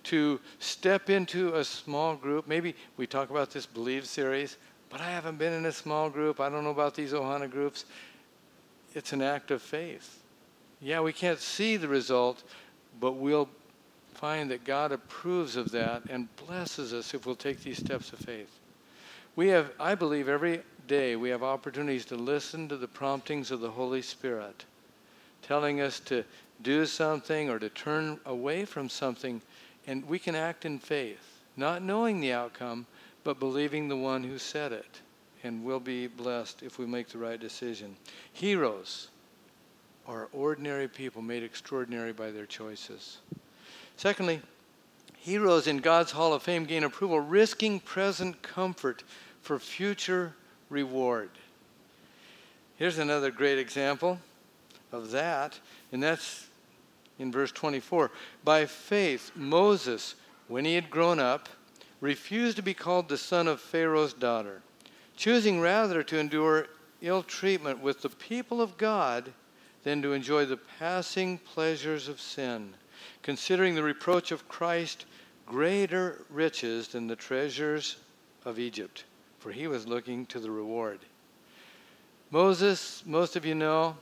to 0.06 0.40
step 0.58 1.12
into 1.12 1.56
a 1.56 1.64
small 1.64 2.16
group. 2.16 2.48
Maybe 2.48 2.76
we 2.98 3.06
talk 3.06 3.30
about 3.30 3.52
this 3.52 3.68
Believe 3.68 4.08
series, 4.08 4.58
but 4.90 5.02
I 5.02 5.12
haven't 5.12 5.38
been 5.38 5.54
in 5.54 5.66
a 5.66 5.72
small 5.72 6.10
group. 6.10 6.40
I 6.40 6.50
don't 6.50 6.64
know 6.64 6.72
about 6.72 6.96
these 6.96 7.14
Ohana 7.14 7.50
groups. 7.50 7.86
It's 8.94 9.14
an 9.14 9.22
act 9.22 9.52
of 9.52 9.62
faith. 9.62 10.24
Yeah, 10.82 11.02
we 11.02 11.14
can't 11.14 11.40
see 11.40 11.78
the 11.78 11.88
result, 11.88 12.44
but 13.00 13.14
we'll 13.14 13.50
find 14.14 14.50
that 14.52 14.64
God 14.64 14.92
approves 14.92 15.56
of 15.56 15.72
that 15.72 16.04
and 16.10 16.28
blesses 16.36 16.94
us 16.94 17.14
if 17.14 17.26
we'll 17.26 17.36
take 17.36 17.62
these 17.62 17.78
steps 17.78 18.12
of 18.12 18.20
faith. 18.20 18.60
We 19.36 19.48
have, 19.50 19.72
I 19.80 19.96
believe, 19.96 20.28
every 20.28 20.62
day 20.88 21.16
we 21.16 21.30
have 21.30 21.44
opportunities 21.44 22.06
to 22.06 22.16
listen 22.16 22.68
to 22.68 22.78
the 22.78 22.88
promptings 22.88 23.52
of 23.52 23.62
the 23.62 23.72
Holy 23.72 24.02
Spirit, 24.02 24.66
telling 25.42 25.82
us 25.82 26.00
to 26.02 26.24
do 26.62 26.86
something 26.86 27.50
or 27.50 27.60
to 27.60 27.70
turn 27.70 28.20
away 28.26 28.66
from 28.66 28.90
something, 28.90 29.42
and 29.88 30.06
we 30.08 30.20
can 30.20 30.36
act 30.36 30.66
in 30.66 30.80
faith, 30.80 31.42
not 31.56 31.82
knowing 31.82 32.20
the 32.20 32.34
outcome, 32.34 32.86
but 33.30 33.40
believing 33.40 33.88
the 33.88 33.96
one 33.96 34.24
who 34.24 34.40
said 34.40 34.72
it. 34.72 35.02
And 35.44 35.64
we'll 35.64 35.80
be 35.80 36.08
blessed 36.08 36.64
if 36.64 36.80
we 36.80 36.88
make 36.88 37.10
the 37.10 37.20
right 37.20 37.40
decision. 37.40 37.96
Heroes 38.34 39.10
are 40.08 40.30
ordinary 40.34 40.88
people 40.88 41.22
made 41.22 41.44
extraordinary 41.44 42.12
by 42.12 42.32
their 42.32 42.48
choices. 42.48 43.20
Secondly, 43.98 44.42
heroes 45.16 45.68
in 45.68 45.78
God's 45.78 46.12
Hall 46.12 46.34
of 46.34 46.42
Fame 46.42 46.66
gain 46.66 46.84
approval, 46.84 47.20
risking 47.20 47.80
present 47.80 48.42
comfort 48.42 49.04
for 49.44 49.60
future 49.60 50.34
reward. 50.72 51.30
Here's 52.78 52.98
another 52.98 53.30
great 53.30 53.60
example 53.60 54.18
of 54.92 55.12
that, 55.12 55.60
and 55.92 56.02
that's 56.02 56.48
in 57.20 57.32
verse 57.32 57.52
24. 57.52 58.10
By 58.44 58.66
faith, 58.66 59.30
Moses, 59.36 60.16
when 60.48 60.66
he 60.66 60.74
had 60.74 60.90
grown 60.90 61.20
up, 61.20 61.48
refused 62.02 62.58
to 62.58 62.64
be 62.64 62.74
called 62.74 63.10
the 63.10 63.18
son 63.18 63.48
of 63.48 63.60
Pharaoh's 63.60 64.14
daughter, 64.14 64.62
choosing 65.16 65.60
rather 65.60 66.04
to 66.04 66.18
endure 66.18 66.68
ill 67.02 67.24
treatment 67.24 67.80
with 67.82 68.02
the 68.02 68.10
people 68.10 68.62
of 68.62 68.78
God 68.78 69.32
than 69.84 70.02
to 70.02 70.14
enjoy 70.14 70.46
the 70.46 70.58
passing 70.58 71.38
pleasures 71.38 72.08
of 72.08 72.20
sin, 72.20 72.74
considering 73.24 73.76
the 73.76 73.84
reproach 73.84 74.32
of 74.32 74.48
Christ 74.48 75.06
greater 75.46 76.26
riches 76.30 76.90
than 76.90 77.08
the 77.08 77.16
treasures 77.16 77.98
of 78.46 78.60
Egypt 78.60 79.04
for 79.40 79.52
he 79.52 79.68
was 79.68 79.88
looking 79.88 80.26
to 80.28 80.40
the 80.40 80.52
reward. 80.52 81.00
Moses, 82.30 83.02
most 83.06 83.36
of 83.36 83.46
you 83.46 83.56
know, 83.56 83.96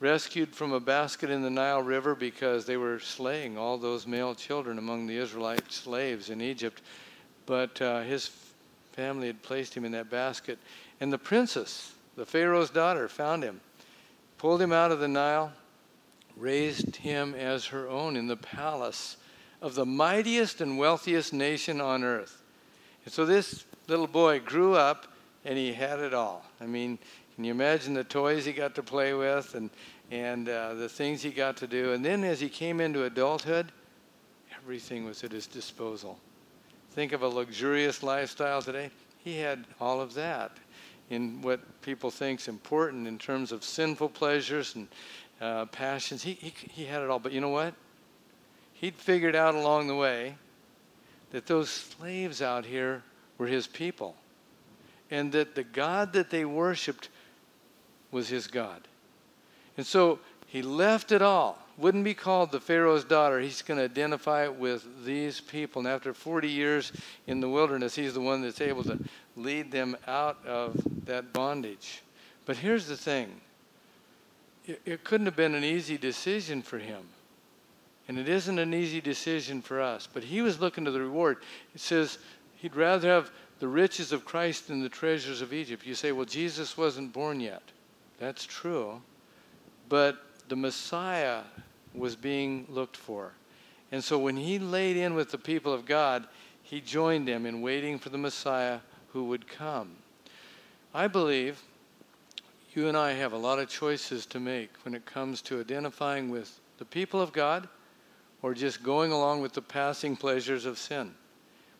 rescued 0.00 0.54
from 0.54 0.72
a 0.72 0.80
basket 0.80 1.30
in 1.30 1.42
the 1.42 1.50
Nile 1.50 1.82
River 1.82 2.14
because 2.14 2.64
they 2.64 2.78
were 2.78 2.98
slaying 2.98 3.58
all 3.58 3.76
those 3.76 4.06
male 4.06 4.34
children 4.34 4.78
among 4.78 5.06
the 5.06 5.16
Israelite 5.16 5.70
slaves 5.70 6.30
in 6.30 6.40
Egypt. 6.40 6.80
But 7.44 7.80
uh, 7.82 8.00
his 8.00 8.30
family 8.92 9.26
had 9.26 9.42
placed 9.42 9.74
him 9.74 9.84
in 9.84 9.92
that 9.92 10.10
basket. 10.10 10.58
And 11.00 11.12
the 11.12 11.18
princess, 11.18 11.92
the 12.16 12.26
Pharaoh's 12.26 12.70
daughter, 12.70 13.08
found 13.08 13.42
him, 13.42 13.60
pulled 14.38 14.62
him 14.62 14.72
out 14.72 14.90
of 14.90 15.00
the 15.00 15.08
Nile, 15.08 15.52
raised 16.36 16.96
him 16.96 17.34
as 17.34 17.66
her 17.66 17.88
own 17.88 18.16
in 18.16 18.26
the 18.26 18.36
palace 18.36 19.18
of 19.60 19.74
the 19.74 19.84
mightiest 19.84 20.62
and 20.62 20.78
wealthiest 20.78 21.34
nation 21.34 21.80
on 21.80 22.02
earth. 22.02 22.42
And 23.04 23.12
so 23.12 23.26
this 23.26 23.66
little 23.88 24.06
boy 24.06 24.40
grew 24.40 24.74
up 24.74 25.06
and 25.44 25.58
he 25.58 25.72
had 25.72 25.98
it 25.98 26.14
all. 26.14 26.44
I 26.60 26.66
mean, 26.66 26.98
can 27.40 27.46
you 27.46 27.52
imagine 27.52 27.94
the 27.94 28.04
toys 28.04 28.44
he 28.44 28.52
got 28.52 28.74
to 28.74 28.82
play 28.82 29.14
with 29.14 29.54
and, 29.54 29.70
and 30.10 30.46
uh, 30.46 30.74
the 30.74 30.90
things 30.90 31.22
he 31.22 31.30
got 31.30 31.56
to 31.56 31.66
do? 31.66 31.94
And 31.94 32.04
then 32.04 32.22
as 32.22 32.38
he 32.38 32.50
came 32.50 32.82
into 32.82 33.04
adulthood, 33.04 33.72
everything 34.54 35.06
was 35.06 35.24
at 35.24 35.32
his 35.32 35.46
disposal. 35.46 36.18
Think 36.90 37.12
of 37.12 37.22
a 37.22 37.26
luxurious 37.26 38.02
lifestyle 38.02 38.60
today. 38.60 38.90
He 39.24 39.38
had 39.38 39.64
all 39.80 40.02
of 40.02 40.12
that 40.12 40.52
in 41.08 41.40
what 41.40 41.60
people 41.80 42.10
think 42.10 42.40
is 42.40 42.48
important 42.48 43.08
in 43.08 43.16
terms 43.16 43.52
of 43.52 43.64
sinful 43.64 44.10
pleasures 44.10 44.74
and 44.74 44.86
uh, 45.40 45.64
passions. 45.64 46.22
He, 46.22 46.34
he, 46.34 46.52
he 46.70 46.84
had 46.84 47.00
it 47.00 47.08
all. 47.08 47.20
But 47.20 47.32
you 47.32 47.40
know 47.40 47.48
what? 47.48 47.72
He'd 48.74 48.96
figured 48.96 49.34
out 49.34 49.54
along 49.54 49.86
the 49.86 49.96
way 49.96 50.34
that 51.30 51.46
those 51.46 51.70
slaves 51.70 52.42
out 52.42 52.66
here 52.66 53.02
were 53.38 53.46
his 53.46 53.66
people. 53.66 54.14
And 55.10 55.32
that 55.32 55.54
the 55.54 55.64
God 55.64 56.12
that 56.12 56.28
they 56.28 56.44
worshiped 56.44 57.08
was 58.10 58.28
his 58.28 58.46
God. 58.46 58.86
And 59.76 59.86
so 59.86 60.18
he 60.46 60.62
left 60.62 61.12
it 61.12 61.22
all. 61.22 61.58
Wouldn't 61.78 62.04
be 62.04 62.14
called 62.14 62.52
the 62.52 62.60
Pharaoh's 62.60 63.04
daughter. 63.04 63.40
He's 63.40 63.62
going 63.62 63.78
to 63.78 63.84
identify 63.84 64.48
with 64.48 64.84
these 65.04 65.40
people. 65.40 65.80
And 65.80 65.88
after 65.88 66.12
40 66.12 66.48
years 66.48 66.92
in 67.26 67.40
the 67.40 67.48
wilderness, 67.48 67.94
he's 67.94 68.14
the 68.14 68.20
one 68.20 68.42
that's 68.42 68.60
able 68.60 68.84
to 68.84 68.98
lead 69.36 69.70
them 69.70 69.96
out 70.06 70.44
of 70.46 70.76
that 71.06 71.32
bondage. 71.32 72.02
But 72.44 72.56
here's 72.56 72.86
the 72.86 72.96
thing 72.96 73.40
it, 74.66 74.82
it 74.84 75.04
couldn't 75.04 75.26
have 75.26 75.36
been 75.36 75.54
an 75.54 75.64
easy 75.64 75.96
decision 75.96 76.60
for 76.60 76.78
him. 76.78 77.02
And 78.08 78.18
it 78.18 78.28
isn't 78.28 78.58
an 78.58 78.74
easy 78.74 79.00
decision 79.00 79.62
for 79.62 79.80
us. 79.80 80.08
But 80.12 80.24
he 80.24 80.42
was 80.42 80.60
looking 80.60 80.84
to 80.84 80.90
the 80.90 81.00
reward. 81.00 81.38
It 81.74 81.80
says, 81.80 82.18
He'd 82.60 82.76
rather 82.76 83.08
have 83.08 83.30
the 83.58 83.68
riches 83.68 84.12
of 84.12 84.24
Christ 84.24 84.68
than 84.68 84.82
the 84.82 84.88
treasures 84.88 85.40
of 85.40 85.52
Egypt. 85.52 85.86
You 85.86 85.94
say, 85.94 86.12
well, 86.12 86.26
Jesus 86.26 86.76
wasn't 86.76 87.12
born 87.12 87.40
yet. 87.40 87.62
That's 88.20 88.44
true. 88.44 89.02
But 89.88 90.24
the 90.48 90.54
Messiah 90.54 91.40
was 91.92 92.14
being 92.14 92.66
looked 92.68 92.96
for. 92.96 93.32
And 93.90 94.04
so 94.04 94.18
when 94.18 94.36
he 94.36 94.60
laid 94.60 94.96
in 94.96 95.14
with 95.14 95.32
the 95.32 95.38
people 95.38 95.72
of 95.72 95.86
God, 95.86 96.28
he 96.62 96.80
joined 96.80 97.26
them 97.26 97.46
in 97.46 97.62
waiting 97.62 97.98
for 97.98 98.10
the 98.10 98.18
Messiah 98.18 98.78
who 99.12 99.24
would 99.24 99.48
come. 99.48 99.96
I 100.94 101.08
believe 101.08 101.60
you 102.74 102.86
and 102.86 102.96
I 102.96 103.12
have 103.12 103.32
a 103.32 103.38
lot 103.38 103.58
of 103.58 103.68
choices 103.68 104.26
to 104.26 104.38
make 104.38 104.70
when 104.84 104.94
it 104.94 105.04
comes 105.06 105.42
to 105.42 105.60
identifying 105.60 106.30
with 106.30 106.60
the 106.78 106.84
people 106.84 107.20
of 107.20 107.32
God 107.32 107.68
or 108.42 108.54
just 108.54 108.82
going 108.82 109.10
along 109.10 109.40
with 109.40 109.52
the 109.52 109.62
passing 109.62 110.16
pleasures 110.16 110.64
of 110.64 110.78
sin. 110.78 111.14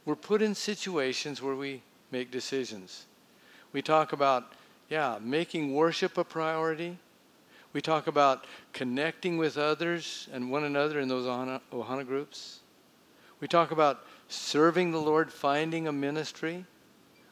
We're 0.04 0.16
put 0.16 0.42
in 0.42 0.54
situations 0.54 1.40
where 1.40 1.54
we 1.54 1.82
make 2.10 2.30
decisions. 2.30 3.06
We 3.72 3.82
talk 3.82 4.12
about, 4.12 4.52
yeah, 4.90 5.18
making 5.22 5.72
worship 5.72 6.18
a 6.18 6.24
priority. 6.24 6.98
We 7.72 7.80
talk 7.80 8.08
about 8.08 8.44
connecting 8.72 9.38
with 9.38 9.56
others 9.56 10.28
and 10.32 10.50
one 10.50 10.64
another 10.64 10.98
in 10.98 11.08
those 11.08 11.26
Ohana, 11.26 11.60
Ohana 11.72 12.04
groups. 12.04 12.58
We 13.40 13.46
talk 13.46 13.70
about 13.70 14.04
serving 14.28 14.90
the 14.90 15.00
Lord, 15.00 15.32
finding 15.32 15.86
a 15.86 15.92
ministry. 15.92 16.66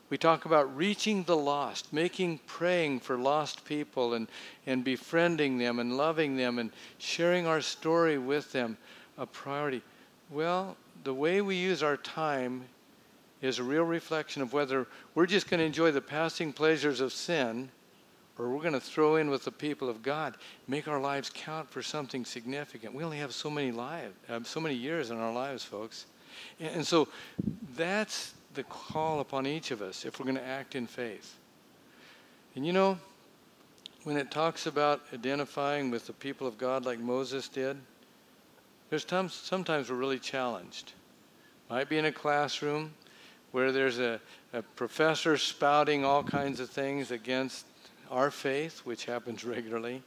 We 0.08 0.16
talk 0.16 0.44
about 0.44 0.74
reaching 0.74 1.24
the 1.24 1.36
lost, 1.36 1.92
making 1.92 2.38
praying 2.46 3.00
for 3.00 3.18
lost 3.18 3.64
people 3.64 4.14
and, 4.14 4.28
and 4.64 4.84
befriending 4.84 5.58
them 5.58 5.80
and 5.80 5.96
loving 5.96 6.36
them 6.36 6.60
and 6.60 6.70
sharing 6.98 7.46
our 7.46 7.60
story 7.60 8.16
with 8.16 8.52
them 8.52 8.78
a 9.18 9.26
priority. 9.26 9.82
Well, 10.30 10.76
the 11.02 11.12
way 11.12 11.40
we 11.40 11.56
use 11.56 11.82
our 11.82 11.96
time 11.96 12.64
is 13.40 13.58
a 13.58 13.62
real 13.62 13.84
reflection 13.84 14.42
of 14.42 14.52
whether 14.52 14.86
we're 15.14 15.26
just 15.26 15.48
going 15.48 15.58
to 15.58 15.66
enjoy 15.66 15.90
the 15.90 16.00
passing 16.00 16.52
pleasures 16.52 17.00
of 17.00 17.12
sin 17.12 17.70
or 18.38 18.48
we're 18.48 18.60
going 18.60 18.72
to 18.72 18.80
throw 18.80 19.16
in 19.16 19.30
with 19.30 19.44
the 19.44 19.50
people 19.50 19.88
of 19.88 20.02
God, 20.02 20.36
make 20.68 20.86
our 20.86 21.00
lives 21.00 21.30
count 21.32 21.68
for 21.70 21.82
something 21.82 22.24
significant. 22.24 22.94
We 22.94 23.02
only 23.02 23.18
have 23.18 23.34
so 23.34 23.50
many 23.50 23.72
lives, 23.72 24.14
uh, 24.28 24.40
so 24.44 24.60
many 24.60 24.76
years 24.76 25.10
in 25.10 25.18
our 25.18 25.32
lives, 25.32 25.64
folks. 25.64 26.06
And, 26.60 26.76
and 26.76 26.86
so 26.86 27.08
that's 27.76 28.34
the 28.54 28.62
call 28.64 29.20
upon 29.20 29.46
each 29.46 29.72
of 29.72 29.82
us 29.82 30.04
if 30.04 30.18
we're 30.18 30.24
going 30.24 30.36
to 30.36 30.46
act 30.46 30.76
in 30.76 30.86
faith. 30.86 31.36
And 32.54 32.64
you 32.64 32.72
know, 32.72 32.98
when 34.04 34.16
it 34.16 34.30
talks 34.30 34.66
about 34.66 35.02
identifying 35.12 35.90
with 35.90 36.06
the 36.06 36.12
people 36.12 36.46
of 36.46 36.56
God 36.56 36.86
like 36.86 37.00
Moses 37.00 37.48
did, 37.48 37.76
there's 38.88 39.04
times, 39.04 39.34
sometimes 39.34 39.90
we're 39.90 39.96
really 39.96 40.18
challenged. 40.18 40.92
Might 41.68 41.88
be 41.88 41.98
in 41.98 42.06
a 42.06 42.12
classroom 42.12 42.94
where 43.52 43.72
there's 43.72 43.98
a, 43.98 44.20
a 44.52 44.62
professor 44.62 45.36
spouting 45.36 46.04
all 46.04 46.22
kinds 46.22 46.60
of 46.60 46.70
things 46.70 47.10
against 47.10 47.64
our 48.10 48.30
faith, 48.30 48.80
which 48.80 49.04
happens 49.04 49.44
regularly. 49.44 50.02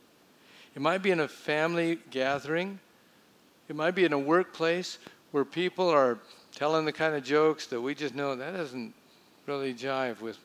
It 0.75 0.81
might 0.81 0.99
be 0.99 1.11
in 1.11 1.19
a 1.19 1.27
family 1.27 1.99
gathering. 2.11 2.79
It 3.67 3.75
might 3.75 3.95
be 3.95 4.05
in 4.05 4.13
a 4.13 4.19
workplace 4.19 4.97
where 5.31 5.45
people 5.45 5.89
are 5.89 6.17
telling 6.53 6.85
the 6.85 6.93
kind 6.93 7.15
of 7.15 7.23
jokes 7.23 7.67
that 7.67 7.81
we 7.81 7.95
just 7.95 8.15
know 8.15 8.35
that 8.35 8.53
doesn't 8.53 8.93
really 9.47 9.73
jive 9.73 10.21
with 10.21 10.37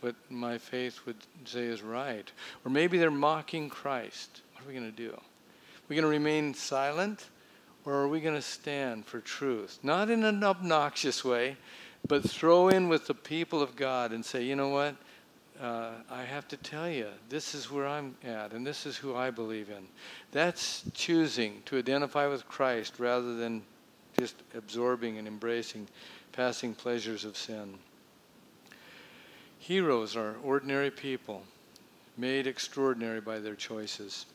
what 0.00 0.14
my 0.30 0.58
faith 0.58 1.00
would 1.06 1.16
say 1.44 1.64
is 1.64 1.82
right. 1.82 2.30
Or 2.64 2.70
maybe 2.70 2.98
they're 2.98 3.10
mocking 3.10 3.68
Christ. 3.68 4.42
What 4.54 4.64
are 4.64 4.68
we 4.68 4.74
going 4.74 4.90
to 4.90 4.96
do? 4.96 5.10
Are 5.10 5.88
we 5.88 5.96
going 5.96 6.04
to 6.04 6.10
remain 6.10 6.54
silent? 6.54 7.26
Or 7.84 7.94
are 7.94 8.08
we 8.08 8.20
going 8.20 8.34
to 8.34 8.42
stand 8.42 9.06
for 9.06 9.20
truth? 9.20 9.78
Not 9.82 10.10
in 10.10 10.24
an 10.24 10.44
obnoxious 10.44 11.24
way, 11.24 11.56
but 12.06 12.28
throw 12.28 12.68
in 12.68 12.88
with 12.88 13.06
the 13.06 13.14
people 13.14 13.62
of 13.62 13.76
God 13.76 14.12
and 14.12 14.24
say, 14.24 14.44
you 14.44 14.56
know 14.56 14.68
what? 14.68 14.96
Uh, 15.60 15.90
I 16.08 16.22
have 16.22 16.46
to 16.48 16.56
tell 16.56 16.88
you, 16.88 17.08
this 17.28 17.54
is 17.54 17.70
where 17.70 17.86
I'm 17.86 18.14
at, 18.22 18.52
and 18.52 18.64
this 18.64 18.86
is 18.86 18.96
who 18.96 19.16
I 19.16 19.30
believe 19.30 19.70
in. 19.70 19.88
That's 20.30 20.84
choosing 20.94 21.62
to 21.64 21.78
identify 21.78 22.28
with 22.28 22.46
Christ 22.46 22.94
rather 22.98 23.34
than 23.34 23.62
just 24.18 24.36
absorbing 24.54 25.18
and 25.18 25.26
embracing 25.26 25.88
passing 26.32 26.74
pleasures 26.74 27.24
of 27.24 27.36
sin. 27.36 27.74
Heroes 29.58 30.16
are 30.16 30.36
ordinary 30.44 30.90
people, 30.90 31.42
made 32.16 32.46
extraordinary 32.46 33.20
by 33.20 33.40
their 33.40 33.56
choices. 33.56 34.26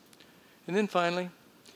And 0.67 0.75
then 0.75 0.87
finally, 0.87 1.29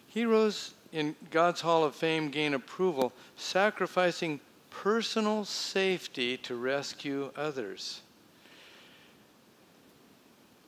heroes 0.08 0.74
in 0.92 1.16
God's 1.32 1.62
Hall 1.62 1.84
of 1.84 1.96
Fame 1.96 2.30
gain 2.30 2.54
approval, 2.54 3.14
sacrificing 3.38 4.40
personal 4.84 5.44
safety 5.44 6.38
to 6.38 6.56
rescue 6.56 7.32
others. 7.36 8.02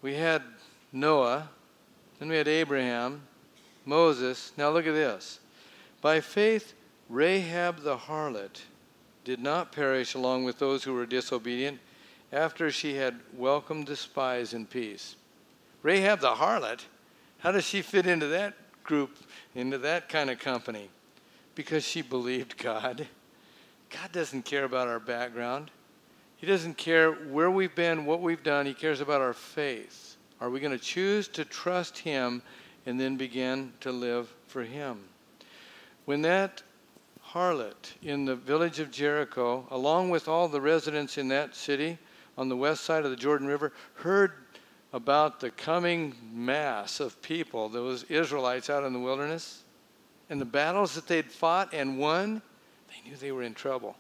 We 0.02 0.16
had 0.16 0.42
Noah, 0.92 1.48
then 2.18 2.30
we 2.30 2.38
had 2.38 2.48
Abraham, 2.48 3.22
Moses. 3.86 4.52
Now 4.58 4.72
look 4.72 4.88
at 4.88 4.94
this. 4.94 5.40
By 6.02 6.22
faith, 6.22 6.74
Rahab 7.08 7.82
the 7.84 7.98
harlot 7.98 8.62
did 9.26 9.40
not 9.40 9.72
perish 9.72 10.16
along 10.16 10.44
with 10.44 10.58
those 10.58 10.84
who 10.84 10.94
were 10.96 11.06
disobedient 11.06 11.80
after 12.32 12.72
she 12.72 12.96
had 12.96 13.20
welcomed 13.38 13.88
the 13.88 13.96
spies 13.96 14.54
in 14.54 14.66
peace. 14.66 15.18
Rahab 15.84 16.20
the 16.20 16.34
harlot, 16.34 16.82
how 17.38 17.52
does 17.52 17.64
she 17.64 17.84
fit 17.84 18.08
into 18.08 18.28
that 18.28 18.56
group, 18.84 19.18
into 19.54 19.78
that 19.78 20.10
kind 20.10 20.32
of 20.32 20.40
company? 20.40 20.90
Because 21.54 21.84
she 21.84 22.02
believed 22.02 22.58
God. 22.58 23.08
God 23.90 24.12
doesn't 24.12 24.46
care 24.46 24.66
about 24.66 24.88
our 24.88 25.00
background. 25.00 25.72
He 26.38 26.48
doesn't 26.48 26.78
care 26.78 27.12
where 27.12 27.52
we've 27.52 27.76
been, 27.76 28.06
what 28.06 28.22
we've 28.22 28.44
done. 28.44 28.66
He 28.66 28.74
cares 28.74 29.02
about 29.02 29.22
our 29.22 29.34
faith. 29.34 30.16
Are 30.40 30.50
we 30.50 30.60
going 30.60 30.78
to 30.78 30.84
choose 30.84 31.28
to 31.30 31.44
trust 31.44 31.98
Him 31.98 32.42
and 32.86 33.00
then 33.00 33.18
begin 33.18 33.74
to 33.82 33.92
live 33.92 34.34
for 34.48 34.64
Him? 34.64 35.00
When 36.06 36.22
that 36.22 36.64
harlot 37.34 37.94
in 38.02 38.26
the 38.26 38.36
village 38.36 38.80
of 38.80 38.90
Jericho, 38.90 39.68
along 39.70 40.10
with 40.10 40.28
all 40.28 40.48
the 40.48 40.62
residents 40.62 41.18
in 41.18 41.28
that 41.28 41.56
city 41.56 41.98
on 42.38 42.48
the 42.48 42.56
west 42.56 42.84
side 42.86 43.04
of 43.04 43.12
the 43.12 43.18
Jordan 43.18 43.48
River, 43.48 43.74
heard 43.96 44.32
about 44.94 45.40
the 45.40 45.52
coming 45.52 46.16
mass 46.34 47.00
of 47.00 47.22
people, 47.22 47.70
those 47.70 48.04
Israelites 48.04 48.70
out 48.70 48.84
in 48.84 48.94
the 48.94 49.00
wilderness, 49.00 49.64
and 50.30 50.40
the 50.40 50.46
battles 50.46 50.96
that 50.96 51.08
they'd 51.08 51.32
fought 51.32 51.74
and 51.74 52.00
won, 52.00 52.42
they 52.90 53.10
knew 53.10 53.16
they 53.16 53.32
were 53.32 53.44
in 53.44 53.54
trouble. 53.54 53.96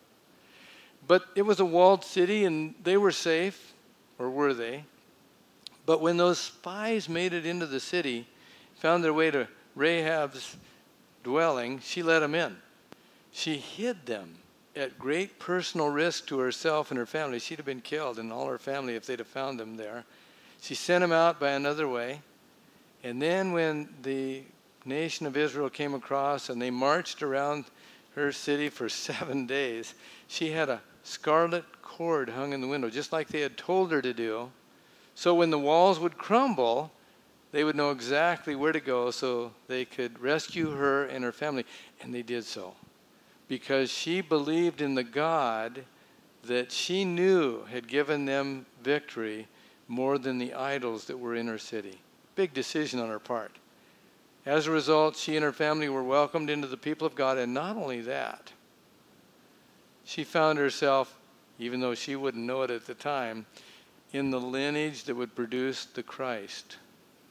But 1.08 1.26
it 1.36 1.44
was 1.44 1.60
a 1.60 1.66
walled 1.66 2.04
city 2.04 2.46
and 2.46 2.76
they 2.84 2.98
were 2.98 3.12
safe, 3.12 3.74
or 4.18 4.30
were 4.30 4.54
they? 4.54 4.84
But 5.86 6.02
when 6.02 6.18
those 6.18 6.38
spies 6.38 7.10
made 7.10 7.34
it 7.34 7.46
into 7.46 7.66
the 7.66 7.80
city, 7.80 8.28
found 8.76 9.04
their 9.04 9.14
way 9.14 9.32
to 9.32 9.48
Rahab's 9.76 10.56
dwelling, 11.24 11.80
she 11.80 12.04
let 12.04 12.20
them 12.20 12.36
in. 12.36 12.56
She 13.32 13.58
hid 13.58 14.06
them 14.06 14.38
at 14.76 15.00
great 15.00 15.40
personal 15.40 15.90
risk 15.90 16.28
to 16.28 16.40
herself 16.40 16.92
and 16.92 16.98
her 16.98 17.06
family. 17.06 17.40
She'd 17.40 17.58
have 17.58 17.66
been 17.66 17.82
killed 17.82 18.20
and 18.20 18.32
all 18.32 18.48
her 18.48 18.58
family 18.58 18.96
if 18.96 19.06
they'd 19.06 19.20
have 19.20 19.28
found 19.28 19.60
them 19.60 19.78
there. 19.78 20.06
She 20.62 20.76
sent 20.76 21.02
them 21.02 21.12
out 21.12 21.40
by 21.40 21.52
another 21.52 21.88
way. 21.88 22.22
And 23.04 23.22
then 23.22 23.52
when 23.52 23.90
the 24.04 24.44
nation 24.86 25.26
of 25.26 25.38
Israel 25.38 25.70
came 25.70 25.94
across 25.94 26.50
and 26.50 26.62
they 26.62 26.70
marched 26.70 27.24
around 27.24 27.66
her 28.20 28.32
city 28.32 28.70
for 28.70 28.90
seven 28.90 29.46
days, 29.46 29.96
she 30.28 30.52
had 30.52 30.70
a 30.70 30.82
scarlet 31.04 31.66
cord 31.82 32.30
hung 32.30 32.54
in 32.54 32.62
the 32.62 32.68
window, 32.68 32.90
just 32.90 33.12
like 33.12 33.28
they 33.28 33.42
had 33.42 33.58
told 33.58 33.92
her 33.92 34.02
to 34.02 34.14
do. 34.14 34.52
So 35.16 35.34
when 35.34 35.50
the 35.50 35.60
walls 35.60 36.00
would 36.00 36.18
crumble, 36.18 36.92
they 37.52 37.64
would 37.64 37.76
know 37.76 37.92
exactly 37.92 38.56
where 38.56 38.72
to 38.72 38.80
go 38.80 39.12
so 39.12 39.52
they 39.68 39.86
could 39.86 40.20
rescue 40.20 40.72
her 40.72 41.06
and 41.06 41.24
her 41.24 41.32
family. 41.32 41.66
And 42.02 42.14
they 42.14 42.22
did 42.22 42.46
so 42.46 42.76
because 43.50 43.90
she 43.90 44.22
believed 44.22 44.80
in 44.80 44.96
the 44.96 45.04
God 45.04 45.84
that 46.44 46.72
she 46.72 47.04
knew 47.04 47.64
had 47.66 47.88
given 47.88 48.26
them 48.26 48.66
victory 48.82 49.48
more 49.88 50.18
than 50.18 50.38
the 50.38 50.54
idols 50.54 51.06
that 51.06 51.18
were 51.18 51.36
in 51.36 51.48
her 51.48 51.58
city. 51.58 52.00
Big 52.36 52.54
decision 52.54 53.00
on 53.00 53.10
her 53.10 53.20
part. 53.20 53.52
As 54.46 54.68
a 54.68 54.72
result, 54.72 55.16
she 55.16 55.36
and 55.36 55.44
her 55.44 55.52
family 55.52 55.90
were 55.90 56.04
welcomed 56.04 56.50
into 56.50 56.68
the 56.68 56.78
people 56.78 57.06
of 57.06 57.16
God, 57.16 57.38
and 57.38 57.54
not 57.54 57.76
only 57.76 58.02
that, 58.02 58.52
she 60.06 60.24
found 60.24 60.58
herself, 60.58 61.16
even 61.60 61.80
though 61.80 61.94
she 61.94 62.16
wouldn't 62.16 62.46
know 62.46 62.64
it 62.64 62.72
at 62.72 62.88
the 62.88 62.94
time, 62.94 63.46
in 64.12 64.32
the 64.32 64.40
lineage 64.40 65.04
that 65.04 65.16
would 65.16 65.36
produce 65.36 65.86
the 65.86 66.02
Christ 66.02 66.78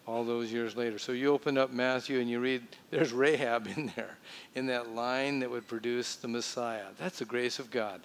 all 0.06 0.24
those 0.24 0.52
years 0.52 0.76
later. 0.76 0.98
So 0.98 1.12
you 1.12 1.32
open 1.32 1.58
up 1.58 1.72
Matthew 1.72 2.20
and 2.20 2.30
you 2.30 2.40
read, 2.40 2.62
there's 2.90 3.12
Rahab 3.12 3.66
in 3.76 3.92
there, 3.96 4.16
in 4.54 4.66
that 4.66 4.94
line 4.94 5.40
that 5.40 5.50
would 5.50 5.68
produce 5.68 6.16
the 6.16 6.28
Messiah. 6.28 6.86
That's 6.98 7.18
the 7.18 7.24
grace 7.24 7.58
of 7.58 7.70
God. 7.70 8.00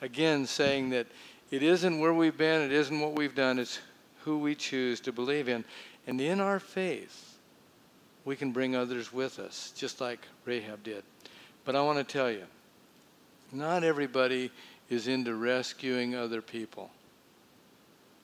Again, 0.00 0.46
saying 0.46 0.90
that 0.90 1.06
it 1.50 1.62
isn't 1.62 1.98
where 1.98 2.14
we've 2.14 2.36
been, 2.36 2.62
it 2.62 2.72
isn't 2.72 3.00
what 3.00 3.16
we've 3.16 3.34
done, 3.34 3.58
it's 3.58 3.80
who 4.22 4.38
we 4.38 4.54
choose 4.54 5.00
to 5.00 5.12
believe 5.12 5.48
in. 5.48 5.64
And 6.06 6.20
in 6.20 6.40
our 6.40 6.60
faith, 6.60 7.33
we 8.24 8.36
can 8.36 8.52
bring 8.52 8.74
others 8.74 9.12
with 9.12 9.38
us, 9.38 9.72
just 9.76 10.00
like 10.00 10.26
Rahab 10.44 10.82
did. 10.82 11.02
But 11.64 11.76
I 11.76 11.82
want 11.82 11.98
to 11.98 12.04
tell 12.04 12.30
you, 12.30 12.44
not 13.52 13.84
everybody 13.84 14.50
is 14.88 15.08
into 15.08 15.34
rescuing 15.34 16.14
other 16.14 16.42
people. 16.42 16.90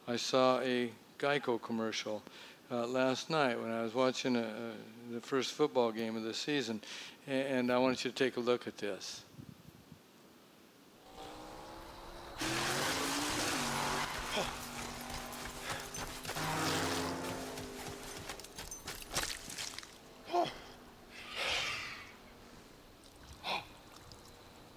I 0.09 0.17
saw 0.17 0.61
a 0.61 0.91
Geico 1.19 1.61
commercial 1.61 2.23
uh, 2.71 2.87
last 2.87 3.31
night 3.31 3.61
when 3.61 3.71
I 3.71 3.83
was 3.83 3.95
watching 3.95 4.37
a, 4.37 4.43
a, 4.43 5.13
the 5.13 5.21
first 5.21 5.53
football 5.53 5.93
game 5.93 6.17
of 6.17 6.23
the 6.23 6.35
season, 6.35 6.81
and 7.27 7.71
I 7.71 7.79
want 7.79 8.05
you 8.05 8.11
to 8.11 8.17
take 8.17 8.37
a 8.37 8.41
look 8.41 8.67
at 8.67 8.79
this. 8.79 9.23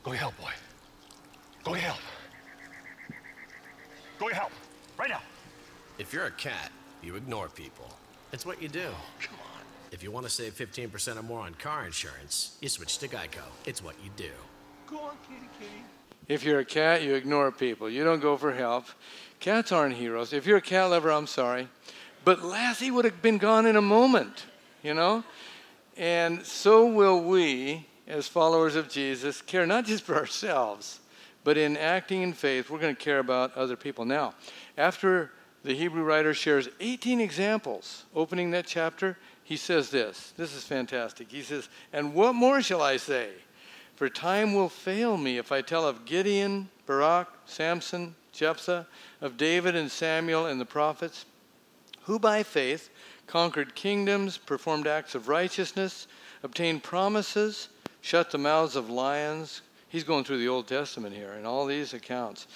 Go 0.04 0.12
get 0.12 0.20
help, 0.20 0.38
boy. 0.38 0.52
Go 1.64 1.74
get 1.74 1.84
help. 1.84 1.98
Go 4.20 4.28
get 4.28 4.38
help. 4.38 4.52
Right 4.98 5.10
now. 5.10 5.22
If 5.98 6.12
you're 6.12 6.26
a 6.26 6.32
cat, 6.32 6.72
you 7.02 7.13
ignore 7.24 7.48
people. 7.48 7.90
It's 8.34 8.46
what 8.46 8.62
you 8.62 8.68
do. 8.68 8.88
Oh, 8.90 9.06
come 9.22 9.38
on. 9.40 9.62
If 9.94 10.04
you 10.04 10.12
want 10.12 10.26
to 10.26 10.30
save 10.30 10.56
15% 10.56 11.18
or 11.18 11.24
more 11.24 11.40
on 11.40 11.54
car 11.54 11.86
insurance, 11.86 12.58
you 12.60 12.68
switch 12.68 12.98
to 12.98 13.08
Geico. 13.08 13.46
It's 13.66 13.82
what 13.82 13.96
you 14.04 14.10
do. 14.18 14.32
Go 14.88 14.98
on, 14.98 15.16
kitty, 15.26 15.48
kitty. 15.58 15.84
If 16.28 16.44
you're 16.44 16.60
a 16.60 16.66
cat, 16.66 17.02
you 17.02 17.16
ignore 17.16 17.50
people. 17.52 17.90
You 17.90 18.04
don't 18.04 18.20
go 18.20 18.36
for 18.36 18.54
help. 18.54 18.88
Cats 19.40 19.72
aren't 19.72 19.96
heroes. 19.96 20.34
If 20.34 20.46
you're 20.46 20.58
a 20.58 20.62
cat 20.62 20.90
lover, 20.90 21.12
I'm 21.12 21.28
sorry. 21.28 21.70
But 22.26 22.44
Lassie 22.44 22.92
would 22.92 23.06
have 23.06 23.22
been 23.22 23.38
gone 23.38 23.66
in 23.66 23.78
a 23.78 23.82
moment, 23.82 24.46
you 24.82 24.94
know? 24.94 25.24
And 25.96 26.46
so 26.46 26.86
will 26.86 27.22
we, 27.22 27.88
as 28.06 28.28
followers 28.28 28.76
of 28.76 28.90
Jesus, 28.90 29.42
care 29.42 29.66
not 29.66 29.86
just 29.86 30.04
for 30.04 30.16
ourselves, 30.18 31.00
but 31.46 31.58
in 31.58 31.78
acting 31.78 32.22
in 32.22 32.34
faith, 32.34 32.70
we're 32.70 32.80
going 32.80 32.96
to 32.96 33.02
care 33.02 33.20
about 33.20 33.56
other 33.56 33.78
people. 33.78 34.04
Now, 34.04 34.34
after 34.78 35.32
the 35.64 35.74
Hebrew 35.74 36.04
writer 36.04 36.34
shares 36.34 36.68
18 36.80 37.22
examples 37.22 38.06
opening 38.14 38.52
that 38.52 38.68
chapter, 38.68 39.18
he 39.44 39.56
says 39.58 39.90
this. 39.90 40.34
This 40.36 40.54
is 40.56 40.64
fantastic. 40.64 41.32
He 41.32 41.42
says, 41.42 41.70
And 41.92 42.14
what 42.14 42.34
more 42.36 42.62
shall 42.62 42.82
I 42.82 42.98
say? 42.98 43.30
For 43.96 44.10
time 44.10 44.54
will 44.54 44.70
fail 44.70 45.18
me 45.18 45.38
if 45.38 45.52
I 45.52 45.62
tell 45.62 45.88
of 45.88 46.06
Gideon, 46.06 46.70
Barak, 46.86 47.30
Samson, 47.46 48.16
Jephthah, 48.32 48.88
of 49.22 49.38
David 49.38 49.76
and 49.76 49.90
Samuel 49.90 50.48
and 50.48 50.60
the 50.60 50.66
prophets, 50.66 51.26
who 52.04 52.20
by 52.20 52.44
faith 52.44 52.90
conquered 53.28 53.76
kingdoms, 53.76 54.38
performed 54.38 54.88
acts 54.88 55.16
of 55.16 55.30
righteousness, 55.30 56.08
obtained 56.42 56.84
promises, 56.84 57.70
shut 58.02 58.32
the 58.32 58.38
mouths 58.38 58.76
of 58.76 58.90
lions. 58.90 59.62
He's 59.88 60.04
going 60.04 60.26
through 60.26 60.40
the 60.40 60.50
Old 60.50 60.68
Testament 60.68 61.16
here 61.16 61.34
in 61.34 61.46
all 61.46 61.66
these 61.66 61.94
accounts. 61.94 62.48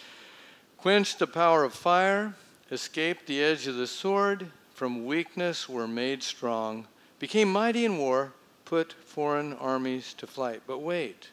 Quenched 0.77 1.19
the 1.19 1.27
power 1.27 1.63
of 1.63 1.73
fire, 1.73 2.35
escaped 2.71 3.25
the 3.25 3.41
edge 3.41 3.67
of 3.67 3.75
the 3.75 3.87
sword, 3.87 4.51
from 4.73 5.05
weakness 5.05 5.67
were 5.67 5.87
made 5.87 6.21
strong, 6.21 6.87
became 7.19 7.51
mighty 7.51 7.85
in 7.85 7.97
war, 7.97 8.33
put 8.65 8.93
foreign 8.93 9.53
armies 9.53 10.13
to 10.15 10.27
flight. 10.27 10.61
But 10.67 10.79
wait, 10.79 11.29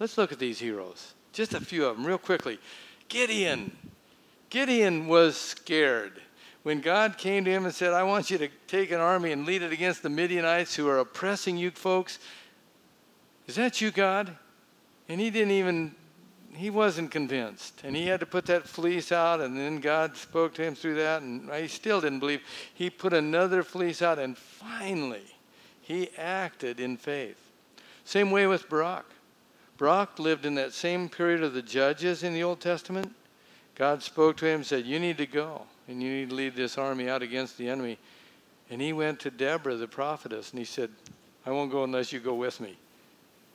let's 0.00 0.18
look 0.18 0.32
at 0.32 0.38
these 0.38 0.58
heroes. 0.58 1.14
Just 1.32 1.54
a 1.54 1.60
few 1.60 1.84
of 1.84 1.96
them, 1.96 2.06
real 2.06 2.18
quickly. 2.18 2.58
Gideon. 3.08 3.76
Gideon 4.50 5.06
was 5.06 5.36
scared. 5.36 6.20
When 6.62 6.80
God 6.80 7.18
came 7.18 7.44
to 7.44 7.50
him 7.50 7.64
and 7.64 7.74
said, 7.74 7.92
I 7.92 8.02
want 8.02 8.30
you 8.30 8.38
to 8.38 8.48
take 8.66 8.90
an 8.90 9.00
army 9.00 9.30
and 9.30 9.46
lead 9.46 9.62
it 9.62 9.72
against 9.72 10.02
the 10.02 10.08
Midianites 10.08 10.74
who 10.74 10.88
are 10.88 10.98
oppressing 10.98 11.56
you 11.56 11.70
folks, 11.70 12.18
is 13.46 13.54
that 13.54 13.80
you, 13.80 13.92
God? 13.92 14.36
And 15.08 15.20
he 15.20 15.30
didn't 15.30 15.52
even, 15.52 15.94
he 16.56 16.70
wasn't 16.70 17.10
convinced. 17.10 17.82
And 17.84 17.94
he 17.94 18.06
had 18.06 18.20
to 18.20 18.26
put 18.26 18.46
that 18.46 18.66
fleece 18.66 19.12
out, 19.12 19.40
and 19.40 19.56
then 19.56 19.80
God 19.80 20.16
spoke 20.16 20.54
to 20.54 20.62
him 20.62 20.74
through 20.74 20.96
that, 20.96 21.22
and 21.22 21.52
he 21.52 21.68
still 21.68 22.00
didn't 22.00 22.20
believe. 22.20 22.40
He 22.74 22.90
put 22.90 23.12
another 23.12 23.62
fleece 23.62 24.02
out, 24.02 24.18
and 24.18 24.36
finally, 24.36 25.34
he 25.80 26.10
acted 26.16 26.80
in 26.80 26.96
faith. 26.96 27.38
Same 28.04 28.30
way 28.30 28.46
with 28.46 28.68
Barak. 28.68 29.06
Barak 29.78 30.18
lived 30.18 30.46
in 30.46 30.54
that 30.54 30.72
same 30.72 31.08
period 31.08 31.42
of 31.42 31.52
the 31.52 31.62
judges 31.62 32.22
in 32.22 32.32
the 32.32 32.42
Old 32.42 32.60
Testament. 32.60 33.14
God 33.74 34.02
spoke 34.02 34.36
to 34.38 34.46
him 34.46 34.56
and 34.56 34.66
said, 34.66 34.86
You 34.86 34.98
need 34.98 35.18
to 35.18 35.26
go, 35.26 35.62
and 35.86 36.02
you 36.02 36.10
need 36.10 36.30
to 36.30 36.34
lead 36.34 36.56
this 36.56 36.78
army 36.78 37.08
out 37.08 37.22
against 37.22 37.58
the 37.58 37.68
enemy. 37.68 37.98
And 38.70 38.80
he 38.80 38.92
went 38.92 39.20
to 39.20 39.30
Deborah, 39.30 39.76
the 39.76 39.86
prophetess, 39.86 40.50
and 40.50 40.58
he 40.58 40.64
said, 40.64 40.90
I 41.44 41.50
won't 41.50 41.70
go 41.70 41.84
unless 41.84 42.12
you 42.12 42.18
go 42.18 42.34
with 42.34 42.60
me. 42.60 42.76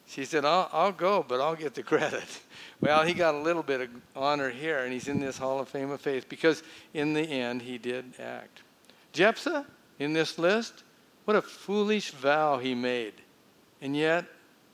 She 0.07 0.25
said, 0.25 0.43
I'll, 0.43 0.69
I'll 0.73 0.91
go, 0.91 1.25
but 1.27 1.39
I'll 1.39 1.55
get 1.55 1.73
the 1.73 1.83
credit. 1.83 2.23
Well, 2.81 3.03
he 3.03 3.13
got 3.13 3.35
a 3.35 3.37
little 3.37 3.61
bit 3.61 3.81
of 3.81 3.89
honor 4.15 4.49
here, 4.49 4.79
and 4.79 4.91
he's 4.91 5.07
in 5.07 5.19
this 5.19 5.37
Hall 5.37 5.59
of 5.59 5.69
Fame 5.69 5.91
of 5.91 6.01
Faith 6.01 6.27
because 6.27 6.63
in 6.95 7.13
the 7.13 7.21
end, 7.21 7.61
he 7.61 7.77
did 7.77 8.19
act. 8.19 8.63
Jephthah, 9.13 9.67
in 9.99 10.13
this 10.13 10.39
list, 10.39 10.81
what 11.25 11.37
a 11.37 11.43
foolish 11.43 12.09
vow 12.09 12.57
he 12.57 12.73
made. 12.73 13.13
And 13.83 13.95
yet, 13.95 14.25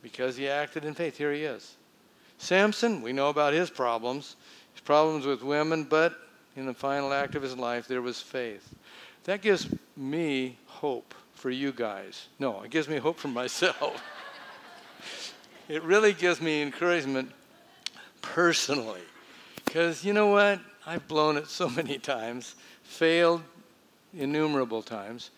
because 0.02 0.38
he 0.38 0.48
acted 0.48 0.86
in 0.86 0.94
faith, 0.94 1.18
here 1.18 1.34
he 1.34 1.44
is. 1.44 1.76
Samson, 2.38 3.02
we 3.02 3.12
know 3.12 3.28
about 3.28 3.54
his 3.54 3.70
problems, 3.70 4.38
his 4.74 4.82
problems 4.82 5.26
with 5.26 5.44
women, 5.44 5.84
but 5.84 6.18
in 6.56 6.66
the 6.66 6.74
final 6.74 7.12
act 7.12 7.36
of 7.36 7.42
his 7.42 7.58
life, 7.58 7.90
there 7.90 8.02
was 8.02 8.22
faith. 8.22 8.74
That 9.26 9.42
gives 9.42 9.68
me 9.98 10.58
hope 10.66 11.14
for 11.34 11.50
you 11.50 11.72
guys. 11.72 12.28
No, 12.40 12.62
it 12.62 12.72
gives 12.72 12.88
me 12.88 12.98
hope 12.98 13.18
for 13.18 13.28
myself. 13.28 14.02
it 15.70 15.84
really 15.84 16.14
gives 16.14 16.42
me 16.42 16.62
encouragement 16.62 17.32
personally. 18.22 19.02
Because 19.66 20.04
you 20.04 20.14
know 20.14 20.28
what? 20.28 20.60
I've 20.86 21.08
blown 21.08 21.38
it 21.38 21.48
so 21.48 21.70
many 21.82 21.98
times, 21.98 22.56
failed 22.84 23.42
innumerable 24.18 24.82
times. 24.82 25.32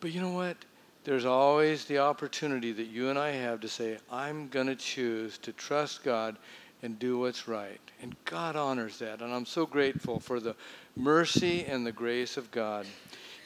But 0.00 0.12
you 0.12 0.20
know 0.20 0.32
what? 0.32 0.56
There's 1.04 1.24
always 1.24 1.86
the 1.86 1.98
opportunity 1.98 2.72
that 2.72 2.88
you 2.88 3.08
and 3.08 3.18
I 3.18 3.30
have 3.30 3.60
to 3.60 3.68
say, 3.68 3.98
I'm 4.12 4.48
going 4.48 4.66
to 4.66 4.76
choose 4.76 5.38
to 5.38 5.52
trust 5.52 6.04
God 6.04 6.36
and 6.82 6.98
do 6.98 7.18
what's 7.18 7.48
right. 7.48 7.80
And 8.02 8.14
God 8.24 8.56
honors 8.56 8.98
that. 8.98 9.22
And 9.22 9.32
I'm 9.32 9.46
so 9.46 9.64
grateful 9.64 10.20
for 10.20 10.40
the 10.40 10.54
mercy 10.96 11.64
and 11.64 11.86
the 11.86 11.92
grace 11.92 12.36
of 12.36 12.50
God. 12.50 12.86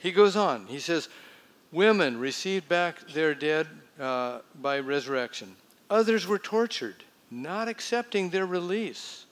He 0.02 0.10
goes 0.10 0.36
on. 0.36 0.66
He 0.66 0.80
says, 0.80 1.08
Women 1.72 2.18
received 2.18 2.68
back 2.68 3.00
their 3.08 3.34
dead 3.34 3.66
uh, 3.98 4.40
by 4.60 4.78
resurrection. 4.78 5.56
Others 5.94 6.26
were 6.26 6.40
tortured, 6.40 7.04
not 7.30 7.68
accepting 7.68 8.28
their 8.28 8.46
release 8.46 9.26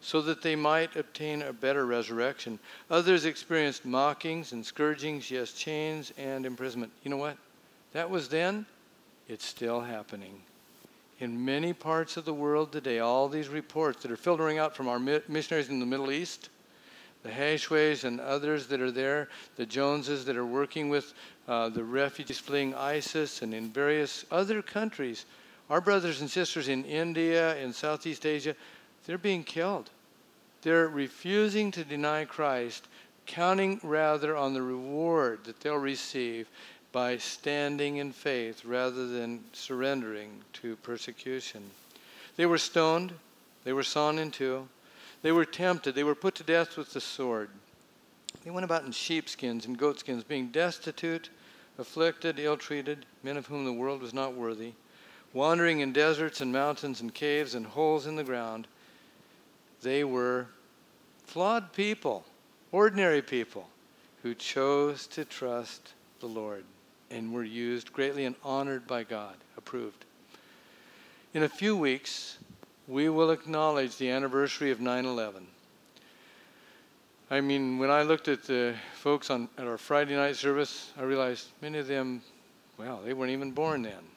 so 0.00 0.22
that 0.22 0.40
they 0.40 0.56
might 0.56 0.96
obtain 0.96 1.42
a 1.42 1.52
better 1.52 1.84
resurrection. 1.84 2.58
Others 2.90 3.26
experienced 3.26 3.84
mockings 3.84 4.52
and 4.52 4.64
scourgings, 4.64 5.30
yes, 5.30 5.52
chains 5.52 6.10
and 6.16 6.46
imprisonment. 6.46 6.90
You 7.02 7.10
know 7.10 7.18
what? 7.18 7.36
That 7.92 8.08
was 8.08 8.30
then, 8.30 8.64
it's 9.28 9.44
still 9.44 9.82
happening. 9.82 10.40
In 11.18 11.44
many 11.44 11.74
parts 11.74 12.16
of 12.16 12.24
the 12.24 12.32
world 12.32 12.72
today, 12.72 13.00
all 13.00 13.28
these 13.28 13.48
reports 13.48 14.00
that 14.00 14.10
are 14.10 14.16
filtering 14.16 14.56
out 14.56 14.74
from 14.74 14.88
our 14.88 14.98
missionaries 14.98 15.68
in 15.68 15.80
the 15.80 15.84
Middle 15.84 16.10
East, 16.10 16.48
the 17.24 17.30
Hashways 17.30 18.04
and 18.04 18.20
others 18.20 18.68
that 18.68 18.80
are 18.80 18.90
there, 18.90 19.28
the 19.56 19.66
Joneses 19.66 20.24
that 20.24 20.38
are 20.38 20.46
working 20.46 20.88
with 20.88 21.12
uh, 21.46 21.68
the 21.68 21.84
refugees 21.84 22.38
fleeing 22.38 22.74
ISIS 22.74 23.42
and 23.42 23.52
in 23.52 23.68
various 23.68 24.24
other 24.30 24.62
countries, 24.62 25.26
our 25.70 25.80
brothers 25.80 26.20
and 26.20 26.28
sisters 26.28 26.68
in 26.68 26.84
India, 26.84 27.56
in 27.56 27.72
Southeast 27.72 28.26
Asia, 28.26 28.56
they're 29.06 29.16
being 29.16 29.44
killed. 29.44 29.88
They're 30.62 30.88
refusing 30.88 31.70
to 31.70 31.84
deny 31.84 32.24
Christ, 32.24 32.88
counting 33.24 33.80
rather 33.82 34.36
on 34.36 34.52
the 34.52 34.62
reward 34.62 35.44
that 35.44 35.60
they'll 35.60 35.76
receive 35.76 36.48
by 36.92 37.16
standing 37.16 37.98
in 37.98 38.10
faith 38.12 38.64
rather 38.64 39.06
than 39.06 39.44
surrendering 39.52 40.42
to 40.54 40.74
persecution. 40.76 41.62
They 42.36 42.46
were 42.46 42.58
stoned, 42.58 43.12
they 43.62 43.72
were 43.72 43.84
sawn 43.84 44.18
in 44.18 44.32
two, 44.32 44.68
they 45.22 45.30
were 45.30 45.44
tempted, 45.44 45.94
they 45.94 46.04
were 46.04 46.16
put 46.16 46.34
to 46.36 46.42
death 46.42 46.76
with 46.76 46.92
the 46.92 47.00
sword. 47.00 47.48
They 48.44 48.50
went 48.50 48.64
about 48.64 48.84
in 48.84 48.92
sheepskins 48.92 49.66
and 49.66 49.78
goatskins, 49.78 50.24
being 50.24 50.48
destitute, 50.48 51.30
afflicted, 51.78 52.40
ill 52.40 52.56
treated, 52.56 53.06
men 53.22 53.36
of 53.36 53.46
whom 53.46 53.64
the 53.64 53.72
world 53.72 54.02
was 54.02 54.14
not 54.14 54.34
worthy, 54.34 54.72
wandering 55.32 55.80
in 55.80 55.92
deserts 55.92 56.40
and 56.40 56.52
mountains 56.52 57.00
and 57.00 57.14
caves 57.14 57.54
and 57.54 57.66
holes 57.66 58.06
in 58.06 58.16
the 58.16 58.24
ground. 58.24 58.66
They 59.82 60.04
were 60.04 60.46
flawed 61.24 61.72
people, 61.72 62.24
ordinary 62.72 63.22
people, 63.22 63.68
who 64.22 64.34
chose 64.34 65.06
to 65.08 65.24
trust 65.24 65.94
the 66.20 66.26
Lord 66.26 66.64
and 67.10 67.32
were 67.32 67.44
used 67.44 67.92
greatly 67.92 68.24
and 68.24 68.36
honored 68.44 68.86
by 68.86 69.04
God, 69.04 69.34
approved. 69.56 70.04
In 71.34 71.42
a 71.44 71.48
few 71.48 71.76
weeks, 71.76 72.38
we 72.86 73.08
will 73.08 73.30
acknowledge 73.30 73.96
the 73.96 74.10
anniversary 74.10 74.70
of 74.70 74.80
9 74.80 75.04
11. 75.04 75.46
I 77.30 77.40
mean, 77.40 77.78
when 77.78 77.90
I 77.90 78.02
looked 78.02 78.26
at 78.26 78.42
the 78.42 78.74
folks 78.94 79.30
on, 79.30 79.48
at 79.56 79.66
our 79.66 79.78
Friday 79.78 80.16
night 80.16 80.34
service, 80.34 80.92
I 80.98 81.02
realized 81.02 81.46
many 81.62 81.78
of 81.78 81.86
them, 81.86 82.22
well, 82.76 83.00
they 83.04 83.12
weren't 83.12 83.30
even 83.30 83.52
born 83.52 83.82
then. 83.82 84.09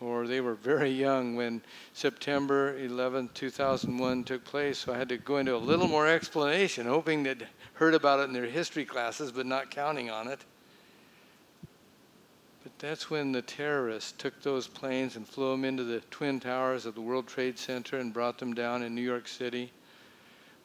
Or 0.00 0.26
they 0.26 0.42
were 0.42 0.54
very 0.54 0.90
young 0.90 1.36
when 1.36 1.62
September 1.94 2.76
11, 2.78 3.30
2001 3.32 4.24
took 4.24 4.44
place. 4.44 4.78
So 4.78 4.92
I 4.92 4.98
had 4.98 5.08
to 5.08 5.16
go 5.16 5.38
into 5.38 5.54
a 5.54 5.58
little 5.58 5.88
more 5.88 6.06
explanation, 6.06 6.86
hoping 6.86 7.22
they'd 7.22 7.46
heard 7.74 7.94
about 7.94 8.20
it 8.20 8.24
in 8.24 8.34
their 8.34 8.46
history 8.46 8.84
classes, 8.84 9.32
but 9.32 9.46
not 9.46 9.70
counting 9.70 10.10
on 10.10 10.28
it. 10.28 10.40
But 12.62 12.78
that's 12.78 13.08
when 13.08 13.32
the 13.32 13.42
terrorists 13.42 14.12
took 14.12 14.42
those 14.42 14.66
planes 14.66 15.16
and 15.16 15.26
flew 15.26 15.52
them 15.52 15.64
into 15.64 15.84
the 15.84 16.00
Twin 16.10 16.40
Towers 16.40 16.84
of 16.84 16.94
the 16.94 17.00
World 17.00 17.26
Trade 17.26 17.58
Center 17.58 17.98
and 17.98 18.12
brought 18.12 18.38
them 18.38 18.54
down 18.54 18.82
in 18.82 18.94
New 18.94 19.02
York 19.02 19.28
City. 19.28 19.72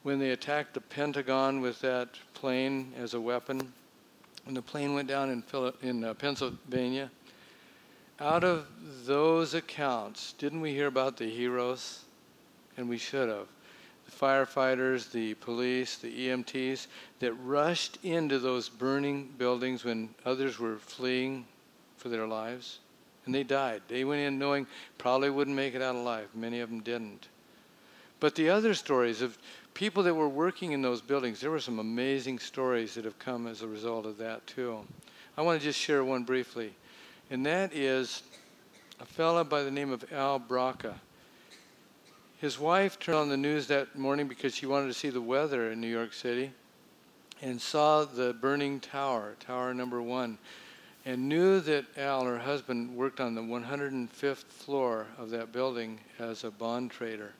When 0.02 0.18
they 0.18 0.30
attacked 0.30 0.74
the 0.74 0.80
Pentagon 0.80 1.60
with 1.60 1.80
that 1.80 2.08
plane 2.34 2.92
as 2.98 3.14
a 3.14 3.20
weapon, 3.20 3.72
when 4.44 4.54
the 4.54 4.62
plane 4.62 4.94
went 4.94 5.08
down 5.08 5.44
in, 5.82 6.04
uh, 6.04 6.14
Pennsylvania, 6.14 7.08
out 8.22 8.44
of 8.44 8.66
those 9.04 9.54
accounts, 9.54 10.34
didn't 10.34 10.60
we 10.60 10.72
hear 10.72 10.86
about 10.86 11.16
the 11.16 11.28
heroes? 11.28 12.04
And 12.76 12.88
we 12.88 12.96
should 12.96 13.28
have. 13.28 13.48
The 14.06 14.12
firefighters, 14.12 15.10
the 15.10 15.34
police, 15.34 15.96
the 15.96 16.28
EMTs 16.28 16.86
that 17.18 17.32
rushed 17.34 17.98
into 18.04 18.38
those 18.38 18.68
burning 18.68 19.34
buildings 19.38 19.84
when 19.84 20.10
others 20.24 20.60
were 20.60 20.76
fleeing 20.76 21.46
for 21.96 22.08
their 22.08 22.26
lives. 22.26 22.78
And 23.26 23.34
they 23.34 23.42
died. 23.42 23.82
They 23.88 24.04
went 24.04 24.20
in 24.22 24.38
knowing 24.38 24.68
probably 24.98 25.30
wouldn't 25.30 25.56
make 25.56 25.74
it 25.74 25.82
out 25.82 25.96
alive. 25.96 26.28
Many 26.32 26.60
of 26.60 26.70
them 26.70 26.80
didn't. 26.80 27.26
But 28.20 28.36
the 28.36 28.50
other 28.50 28.74
stories 28.74 29.20
of 29.20 29.36
people 29.74 30.04
that 30.04 30.14
were 30.14 30.28
working 30.28 30.72
in 30.72 30.82
those 30.82 31.00
buildings, 31.00 31.40
there 31.40 31.50
were 31.50 31.58
some 31.58 31.80
amazing 31.80 32.38
stories 32.38 32.94
that 32.94 33.04
have 33.04 33.18
come 33.18 33.48
as 33.48 33.62
a 33.62 33.68
result 33.68 34.06
of 34.06 34.18
that, 34.18 34.46
too. 34.46 34.78
I 35.36 35.42
want 35.42 35.60
to 35.60 35.64
just 35.64 35.78
share 35.78 36.04
one 36.04 36.22
briefly 36.22 36.72
and 37.32 37.46
that 37.46 37.72
is 37.72 38.22
a 39.00 39.06
fellow 39.06 39.42
by 39.42 39.62
the 39.62 39.70
name 39.70 39.90
of 39.90 40.04
Al 40.12 40.38
Braca. 40.38 40.92
His 42.36 42.58
wife 42.58 43.00
turned 43.00 43.16
on 43.16 43.28
the 43.30 43.38
news 43.38 43.68
that 43.68 43.96
morning 43.98 44.28
because 44.28 44.54
she 44.54 44.66
wanted 44.66 44.88
to 44.88 44.92
see 44.92 45.08
the 45.08 45.22
weather 45.22 45.72
in 45.72 45.80
New 45.80 45.88
York 45.88 46.12
City 46.12 46.52
and 47.40 47.58
saw 47.58 48.04
the 48.04 48.34
burning 48.34 48.80
tower, 48.80 49.34
tower 49.40 49.72
number 49.72 50.02
one, 50.02 50.36
and 51.06 51.26
knew 51.26 51.60
that 51.60 51.86
Al, 51.96 52.26
her 52.26 52.38
husband, 52.38 52.94
worked 52.94 53.18
on 53.18 53.34
the 53.34 53.40
105th 53.40 54.44
floor 54.44 55.06
of 55.16 55.30
that 55.30 55.52
building 55.52 56.00
as 56.18 56.44
a 56.44 56.50
bond 56.50 56.90
trader. 56.90 57.32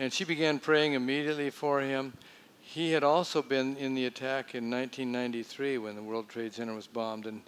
And 0.00 0.12
she 0.12 0.24
began 0.24 0.58
praying 0.58 0.94
immediately 0.94 1.50
for 1.50 1.80
him. 1.80 2.12
He 2.60 2.90
had 2.90 3.04
also 3.04 3.40
been 3.40 3.76
in 3.76 3.94
the 3.94 4.06
attack 4.06 4.56
in 4.56 4.68
1993 4.68 5.78
when 5.78 5.94
the 5.94 6.02
World 6.02 6.28
Trade 6.28 6.54
Center 6.54 6.74
was 6.74 6.88
bombed, 6.88 7.26
and 7.26 7.42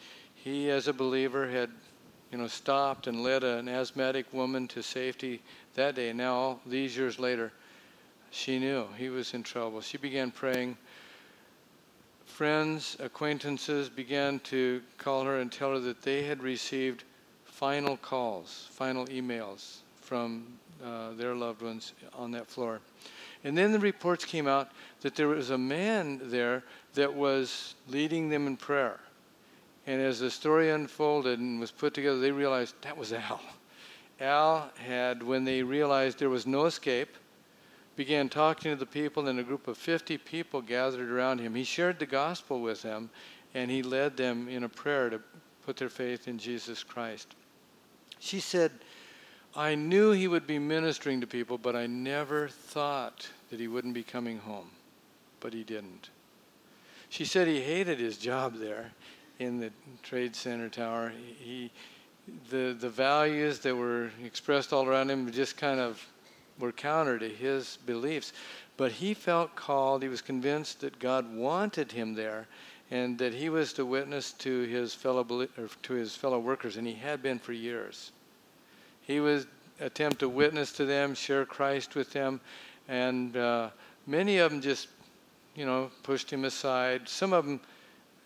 he, 0.45 0.71
as 0.71 0.89
a 0.89 0.93
believer, 0.93 1.49
had 1.49 1.71
you 2.31 2.39
know, 2.39 2.47
stopped 2.47 3.07
and 3.07 3.23
led 3.23 3.43
an 3.45 3.69
asthmatic 3.69 4.33
woman 4.33 4.69
to 4.69 4.83
safety 4.83 5.41
that 5.75 5.95
day. 5.95 6.13
Now, 6.13 6.61
these 6.67 6.97
years 6.97 7.19
later, 7.19 7.53
she 8.31 8.59
knew 8.59 8.87
he 8.97 9.09
was 9.09 9.35
in 9.35 9.43
trouble. 9.43 9.81
She 9.81 9.97
began 9.97 10.31
praying. 10.31 10.77
Friends, 12.27 12.97
acquaintances 13.01 13.89
began 13.89 14.39
to 14.41 14.83
call 14.99 15.25
her 15.25 15.41
and 15.41 15.51
tell 15.51 15.73
her 15.73 15.81
that 15.81 16.03
they 16.03 16.25
had 16.25 16.43
received 16.43 17.05
final 17.45 17.97
calls, 17.97 18.69
final 18.71 19.07
emails 19.07 19.79
from 20.01 20.47
uh, 20.85 21.13
their 21.15 21.35
loved 21.35 21.63
ones 21.63 21.95
on 22.15 22.31
that 22.33 22.47
floor. 22.47 22.81
And 23.45 23.57
then 23.57 23.73
the 23.73 23.79
reports 23.79 24.25
came 24.25 24.47
out 24.47 24.71
that 25.01 25.17
there 25.17 25.29
was 25.29 25.51
a 25.51 25.59
man 25.59 26.21
there 26.25 26.65
that 26.95 27.13
was 27.13 27.75
leading 27.89 28.29
them 28.29 28.47
in 28.47 28.57
prayer. 28.57 29.01
And 29.89 30.03
as 30.03 30.21
the 30.21 30.31
story 30.31 30.69
unfolded 30.69 31.39
and 31.39 31.59
was 31.59 31.71
put 31.71 31.95
together, 31.95 32.21
they 32.21 32.31
realized 32.31 32.75
that 32.83 32.95
was 32.95 33.11
Al. 33.15 33.41
Al 34.21 34.71
had, 34.77 35.23
when 35.23 35.45
they 35.45 35.63
realized 35.63 36.19
there 36.19 36.29
was 36.29 36.47
no 36.47 36.67
escape, 36.67 37.17
began 37.97 38.29
talking 38.29 38.71
to 38.71 38.77
the 38.77 38.85
people, 38.85 39.29
and 39.29 39.41
a 39.41 39.43
group 39.43 39.67
of 39.67 39.79
50 39.79 40.19
people 40.19 40.61
gathered 40.61 41.11
around 41.11 41.39
him. 41.39 41.55
He 41.55 41.65
shared 41.65 41.99
the 41.99 42.05
gospel 42.05 42.61
with 42.61 42.83
them, 42.83 43.09
and 43.55 43.71
he 43.71 43.83
led 43.83 44.15
them 44.15 44.47
in 44.47 44.65
a 44.65 44.69
prayer 44.69 45.09
to 45.09 45.23
put 45.65 45.79
their 45.79 45.89
faith 45.89 46.29
in 46.29 46.37
Jesus 46.37 46.85
Christ. 46.85 47.35
She 48.19 48.41
said, 48.41 48.73
I 49.57 49.75
knew 49.75 50.11
he 50.11 50.29
would 50.29 50.47
be 50.47 50.59
ministering 50.59 51.23
to 51.23 51.27
people, 51.27 51.57
but 51.57 51.75
I 51.75 51.87
never 51.87 52.49
thought 52.49 53.27
that 53.49 53.59
he 53.59 53.69
wouldn't 53.69 53.95
be 53.95 54.03
coming 54.03 54.37
home. 54.37 54.69
But 55.41 55.55
he 55.55 55.65
didn't. 55.65 56.11
She 57.09 57.25
said 57.25 57.49
he 57.49 57.63
hated 57.63 57.99
his 57.99 58.19
job 58.19 58.57
there 58.59 58.93
in 59.39 59.61
the 59.61 59.71
Trade 60.03 60.35
Center 60.35 60.69
tower. 60.69 61.13
He, 61.41 61.71
the 62.51 62.77
the 62.79 62.91
values 62.91 63.61
that 63.61 63.75
were 63.75 64.11
expressed 64.25 64.73
all 64.73 64.87
around 64.87 65.11
him 65.11 65.31
just 65.33 65.57
kind 65.57 65.81
of 65.81 66.05
were 66.59 66.73
counter 66.73 67.19
to 67.19 67.29
his 67.29 67.79
beliefs. 67.87 68.33
But 68.77 68.93
he 68.93 69.15
felt 69.15 69.57
called. 69.57 70.03
He 70.03 70.09
was 70.09 70.23
convinced 70.23 70.81
that 70.81 70.99
God 70.99 71.33
wanted 71.35 71.93
him 71.93 72.15
there, 72.15 72.47
and 72.91 73.19
that 73.19 73.35
he 73.35 73.49
was 73.49 73.73
to 73.75 73.87
witness 73.87 74.33
to 74.35 74.63
his 74.63 74.95
fellow 74.95 75.25
to 75.25 75.93
his 75.93 76.15
fellow 76.15 76.39
workers, 76.39 76.77
and 76.77 76.87
he 76.87 76.95
had 76.95 77.23
been 77.23 77.39
for 77.39 77.53
years. 77.53 78.13
He 79.03 79.21
was 79.21 79.47
attempt 79.81 80.19
to 80.21 80.29
witness 80.29 80.73
to 80.73 80.85
them, 80.85 81.15
share 81.15 81.45
Christ 81.45 81.95
with 81.95 82.13
them, 82.13 82.41
and 82.89 83.37
uh, 83.37 83.71
many 84.07 84.39
of 84.39 84.51
them 84.51 84.61
just, 84.61 84.89
you 85.55 85.65
know, 85.65 85.91
pushed 86.03 86.31
him 86.31 86.45
aside. 86.45 87.09
Some 87.09 87.33
of 87.33 87.47
them 87.47 87.61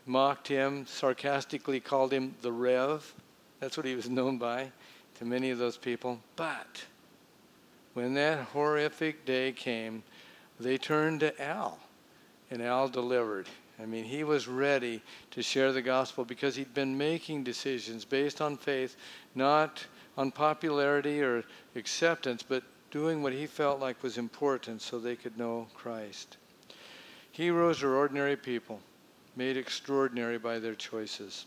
mocked 0.06 0.48
him, 0.48 0.86
sarcastically 0.86 1.80
called 1.80 2.12
him 2.12 2.34
the 2.42 2.52
Rev. 2.52 3.14
That's 3.60 3.76
what 3.76 3.86
he 3.86 3.94
was 3.94 4.08
known 4.08 4.38
by 4.38 4.72
to 5.18 5.24
many 5.24 5.50
of 5.50 5.58
those 5.58 5.76
people. 5.76 6.20
But 6.36 6.84
when 7.94 8.14
that 8.14 8.46
horrific 8.46 9.24
day 9.24 9.52
came, 9.52 10.02
they 10.58 10.78
turned 10.78 11.20
to 11.20 11.42
Al, 11.42 11.78
and 12.50 12.62
Al 12.62 12.88
delivered. 12.88 13.48
I 13.80 13.86
mean, 13.86 14.04
he 14.04 14.24
was 14.24 14.46
ready 14.48 15.02
to 15.32 15.42
share 15.42 15.72
the 15.72 15.82
gospel 15.82 16.24
because 16.24 16.56
he'd 16.56 16.74
been 16.74 16.96
making 16.96 17.44
decisions 17.44 18.04
based 18.04 18.40
on 18.40 18.56
faith, 18.56 18.96
not 19.34 19.84
on 20.16 20.30
popularity 20.30 21.22
or 21.22 21.44
acceptance, 21.74 22.42
but 22.42 22.62
doing 22.90 23.22
what 23.22 23.32
he 23.32 23.46
felt 23.46 23.80
like 23.80 24.02
was 24.02 24.18
important 24.18 24.82
so 24.82 24.98
they 24.98 25.16
could 25.16 25.38
know 25.38 25.66
Christ. 25.74 26.36
Heroes 27.32 27.82
are 27.82 27.94
ordinary 27.94 28.36
people 28.36 28.80
made 29.36 29.56
extraordinary 29.56 30.38
by 30.38 30.58
their 30.58 30.74
choices. 30.74 31.46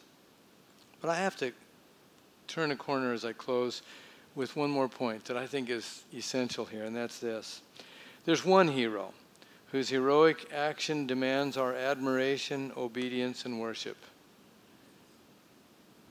But 1.01 1.09
I 1.09 1.15
have 1.15 1.35
to 1.37 1.51
turn 2.47 2.71
a 2.71 2.75
corner 2.75 3.13
as 3.13 3.25
I 3.25 3.33
close 3.33 3.81
with 4.35 4.55
one 4.55 4.69
more 4.69 4.89
point 4.89 5.25
that 5.25 5.37
I 5.37 5.47
think 5.47 5.69
is 5.69 6.03
essential 6.13 6.65
here, 6.65 6.83
and 6.83 6.95
that's 6.95 7.19
this. 7.19 7.61
There's 8.25 8.43
one 8.43 8.67
hero 8.67 9.13
whose 9.71 9.89
heroic 9.89 10.51
action 10.53 11.07
demands 11.07 11.57
our 11.57 11.73
admiration, 11.73 12.71
obedience, 12.77 13.45
and 13.45 13.59
worship. 13.59 13.97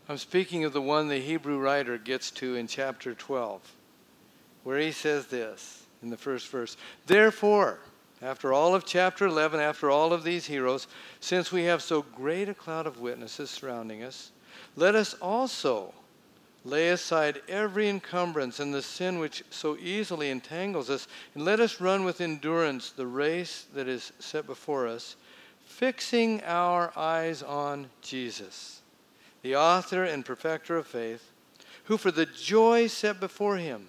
I'm 0.08 0.18
speaking 0.18 0.64
of 0.64 0.72
the 0.72 0.82
one 0.82 1.08
the 1.08 1.18
Hebrew 1.18 1.58
writer 1.58 1.96
gets 1.96 2.30
to 2.32 2.56
in 2.56 2.66
chapter 2.66 3.14
12, 3.14 3.72
where 4.64 4.78
he 4.78 4.92
says 4.92 5.26
this 5.26 5.86
in 6.02 6.10
the 6.10 6.16
first 6.16 6.48
verse 6.48 6.76
Therefore, 7.06 7.78
after 8.24 8.52
all 8.54 8.74
of 8.74 8.86
chapter 8.86 9.26
11, 9.26 9.60
after 9.60 9.90
all 9.90 10.12
of 10.12 10.24
these 10.24 10.46
heroes, 10.46 10.86
since 11.20 11.52
we 11.52 11.64
have 11.64 11.82
so 11.82 12.02
great 12.02 12.48
a 12.48 12.54
cloud 12.54 12.86
of 12.86 13.00
witnesses 13.00 13.50
surrounding 13.50 14.02
us, 14.02 14.32
let 14.76 14.94
us 14.94 15.14
also 15.20 15.92
lay 16.64 16.88
aside 16.88 17.42
every 17.48 17.88
encumbrance 17.88 18.58
and 18.60 18.72
the 18.72 18.80
sin 18.80 19.18
which 19.18 19.44
so 19.50 19.76
easily 19.76 20.30
entangles 20.30 20.88
us, 20.88 21.06
and 21.34 21.44
let 21.44 21.60
us 21.60 21.80
run 21.80 22.04
with 22.04 22.22
endurance 22.22 22.90
the 22.90 23.06
race 23.06 23.66
that 23.74 23.86
is 23.86 24.12
set 24.18 24.46
before 24.46 24.88
us, 24.88 25.16
fixing 25.66 26.42
our 26.44 26.92
eyes 26.96 27.42
on 27.42 27.90
Jesus, 28.00 28.80
the 29.42 29.54
author 29.54 30.04
and 30.04 30.24
perfecter 30.24 30.78
of 30.78 30.86
faith, 30.86 31.30
who 31.84 31.98
for 31.98 32.10
the 32.10 32.26
joy 32.26 32.86
set 32.86 33.20
before 33.20 33.58
him 33.58 33.88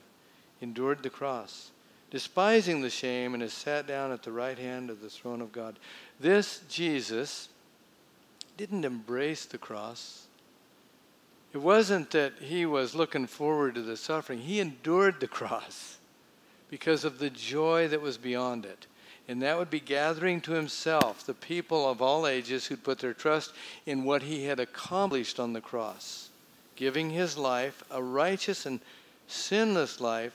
endured 0.59 1.01
the 1.01 1.09
cross 1.09 1.71
despising 2.11 2.81
the 2.81 2.89
shame, 2.89 3.33
and 3.33 3.41
has 3.41 3.53
sat 3.53 3.87
down 3.87 4.11
at 4.11 4.23
the 4.23 4.31
right 4.31 4.57
hand 4.57 4.89
of 4.89 5.01
the 5.01 5.09
throne 5.09 5.41
of 5.41 5.51
God. 5.51 5.77
This 6.19 6.61
Jesus 6.69 7.49
didn't 8.57 8.85
embrace 8.85 9.45
the 9.45 9.57
cross. 9.57 10.27
It 11.53 11.57
wasn't 11.59 12.11
that 12.11 12.33
he 12.39 12.65
was 12.65 12.95
looking 12.95 13.27
forward 13.27 13.75
to 13.75 13.81
the 13.81 13.97
suffering, 13.97 14.39
he 14.39 14.59
endured 14.59 15.19
the 15.19 15.27
cross 15.27 15.97
because 16.69 17.05
of 17.05 17.19
the 17.19 17.29
joy 17.29 17.87
that 17.87 18.01
was 18.01 18.17
beyond 18.17 18.65
it. 18.65 18.87
And 19.27 19.41
that 19.41 19.57
would 19.57 19.69
be 19.69 19.79
gathering 19.79 20.39
to 20.41 20.51
himself 20.51 21.25
the 21.25 21.33
people 21.33 21.89
of 21.89 22.01
all 22.01 22.27
ages 22.27 22.65
who'd 22.65 22.83
put 22.83 22.99
their 22.99 23.13
trust 23.13 23.53
in 23.85 24.03
what 24.03 24.21
he 24.21 24.43
had 24.45 24.59
accomplished 24.59 25.39
on 25.39 25.53
the 25.53 25.61
cross, 25.61 26.29
giving 26.75 27.09
his 27.09 27.37
life, 27.37 27.83
a 27.89 28.03
righteous 28.03 28.65
and 28.65 28.81
sinless 29.27 29.99
life, 29.99 30.33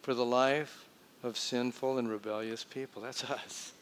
for 0.00 0.14
the 0.14 0.24
life 0.24 0.86
of 1.22 1.36
sinful 1.36 1.98
and 1.98 2.08
rebellious 2.10 2.64
people. 2.64 3.02
That's 3.02 3.24
us. 3.30 3.72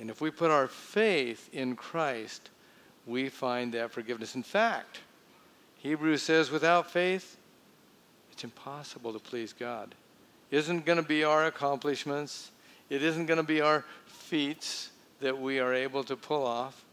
And 0.00 0.10
if 0.10 0.20
we 0.20 0.30
put 0.30 0.50
our 0.50 0.66
faith 0.66 1.48
in 1.52 1.76
Christ, 1.76 2.50
we 3.06 3.28
find 3.28 3.72
that 3.74 3.92
forgiveness. 3.92 4.34
In 4.34 4.42
fact, 4.42 5.00
Hebrews 5.78 6.22
says 6.22 6.50
without 6.50 6.90
faith, 6.90 7.36
it's 8.32 8.44
impossible 8.44 9.12
to 9.12 9.18
please 9.18 9.52
God. 9.52 9.94
It 10.50 10.56
isn't 10.58 10.84
going 10.84 11.00
to 11.00 11.06
be 11.06 11.24
our 11.24 11.46
accomplishments, 11.46 12.50
it 12.90 13.02
isn't 13.02 13.26
going 13.26 13.38
to 13.38 13.42
be 13.42 13.60
our 13.60 13.84
feats 14.06 14.90
that 15.20 15.38
we 15.38 15.60
are 15.60 15.72
able 15.72 16.04
to 16.04 16.16
pull 16.16 16.44
off. 16.44 16.84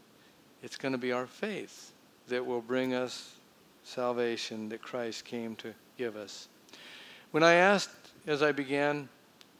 It's 0.62 0.76
going 0.76 0.92
to 0.92 0.98
be 0.98 1.12
our 1.12 1.26
faith 1.26 1.92
that 2.28 2.44
will 2.44 2.60
bring 2.60 2.94
us 2.94 3.34
salvation 3.84 4.68
that 4.68 4.80
Christ 4.80 5.24
came 5.24 5.56
to 5.56 5.74
give 5.98 6.16
us. 6.16 6.48
When 7.32 7.42
I 7.42 7.54
asked 7.54 7.90
as 8.26 8.42
I 8.42 8.52
began, 8.52 9.08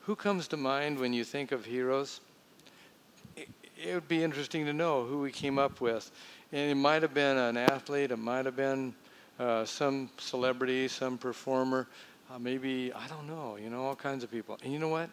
who 0.03 0.17
comes 0.17 0.49
to 0.49 0.57
mind 0.57 0.99
when 0.99 1.13
you 1.13 1.25
think 1.25 1.53
of 1.53 1.65
heroes? 1.65 2.21
It 3.37 3.95
would 3.95 4.09
be 4.09 4.23
interesting 4.23 4.65
to 4.67 4.73
know 4.73 5.05
who 5.05 5.21
we 5.21 5.33
came 5.33 5.59
up 5.59 5.81
with. 5.81 6.11
And 6.53 6.71
it 6.71 6.75
might 6.75 7.03
have 7.03 7.15
been 7.15 7.37
an 7.37 7.57
athlete, 7.57 8.11
it 8.11 8.19
might 8.19 8.45
have 8.45 8.57
been 8.57 8.95
uh, 9.39 9.65
some 9.65 10.11
celebrity, 10.19 10.87
some 10.89 11.19
performer, 11.19 11.89
uh, 12.31 12.39
maybe, 12.39 12.93
I 12.93 13.07
don't 13.09 13.27
know, 13.27 13.57
you 13.57 13.71
know, 13.71 13.85
all 13.85 13.97
kinds 13.97 14.23
of 14.23 14.31
people. 14.31 14.59
And 14.63 14.73
you 14.73 14.79
know 14.79 14.89
what? 14.89 15.09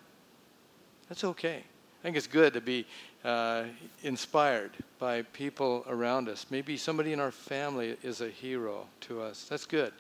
That's 1.08 1.24
okay. 1.24 1.64
I 2.00 2.02
think 2.04 2.16
it's 2.16 2.28
good 2.28 2.54
to 2.54 2.62
be 2.62 2.86
uh, 3.24 3.66
inspired 4.04 4.72
by 5.00 5.24
people 5.24 5.86
around 5.88 6.30
us. 6.30 6.46
Maybe 6.50 6.78
somebody 6.78 7.14
in 7.14 7.20
our 7.20 7.32
family 7.32 7.98
is 8.04 8.22
a 8.22 8.30
hero 8.30 8.88
to 9.02 9.22
us. 9.22 9.46
That's 9.50 9.66
good. 9.66 9.94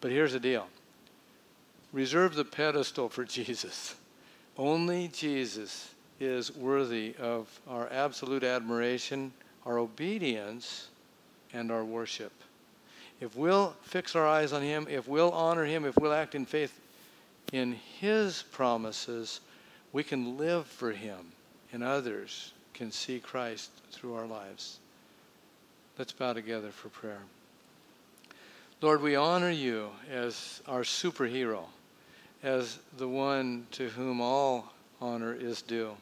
But 0.00 0.10
here's 0.10 0.32
the 0.32 0.40
deal 0.40 0.68
reserve 1.92 2.34
the 2.34 2.44
pedestal 2.44 3.08
for 3.08 3.24
Jesus. 3.38 3.94
Only 4.58 5.08
Jesus 5.08 5.94
is 6.18 6.54
worthy 6.56 7.14
of 7.18 7.48
our 7.68 7.88
absolute 7.92 8.42
admiration, 8.42 9.32
our 9.66 9.78
obedience, 9.78 10.88
and 11.52 11.70
our 11.70 11.84
worship. 11.84 12.32
If 13.20 13.36
we'll 13.36 13.74
fix 13.82 14.16
our 14.16 14.26
eyes 14.26 14.52
on 14.52 14.62
Him, 14.62 14.86
if 14.90 15.08
we'll 15.08 15.32
honor 15.32 15.64
Him, 15.64 15.84
if 15.84 15.96
we'll 15.96 16.12
act 16.12 16.34
in 16.34 16.46
faith 16.46 16.78
in 17.52 17.76
His 18.00 18.44
promises, 18.50 19.40
we 19.92 20.02
can 20.02 20.36
live 20.36 20.66
for 20.66 20.92
Him, 20.92 21.18
and 21.72 21.82
others 21.82 22.52
can 22.74 22.90
see 22.90 23.18
Christ 23.18 23.70
through 23.92 24.14
our 24.14 24.26
lives. 24.26 24.78
Let's 25.98 26.12
bow 26.12 26.32
together 26.34 26.70
for 26.70 26.88
prayer. 26.88 27.20
Lord, 28.82 29.00
we 29.00 29.16
honor 29.16 29.50
you 29.50 29.88
as 30.10 30.60
our 30.66 30.82
superhero, 30.82 31.64
as 32.42 32.78
the 32.96 33.08
one 33.08 33.66
to 33.72 33.88
whom 33.88 34.20
all 34.20 34.72
honor 35.00 35.34
is 35.34 35.62
due. 35.62 35.96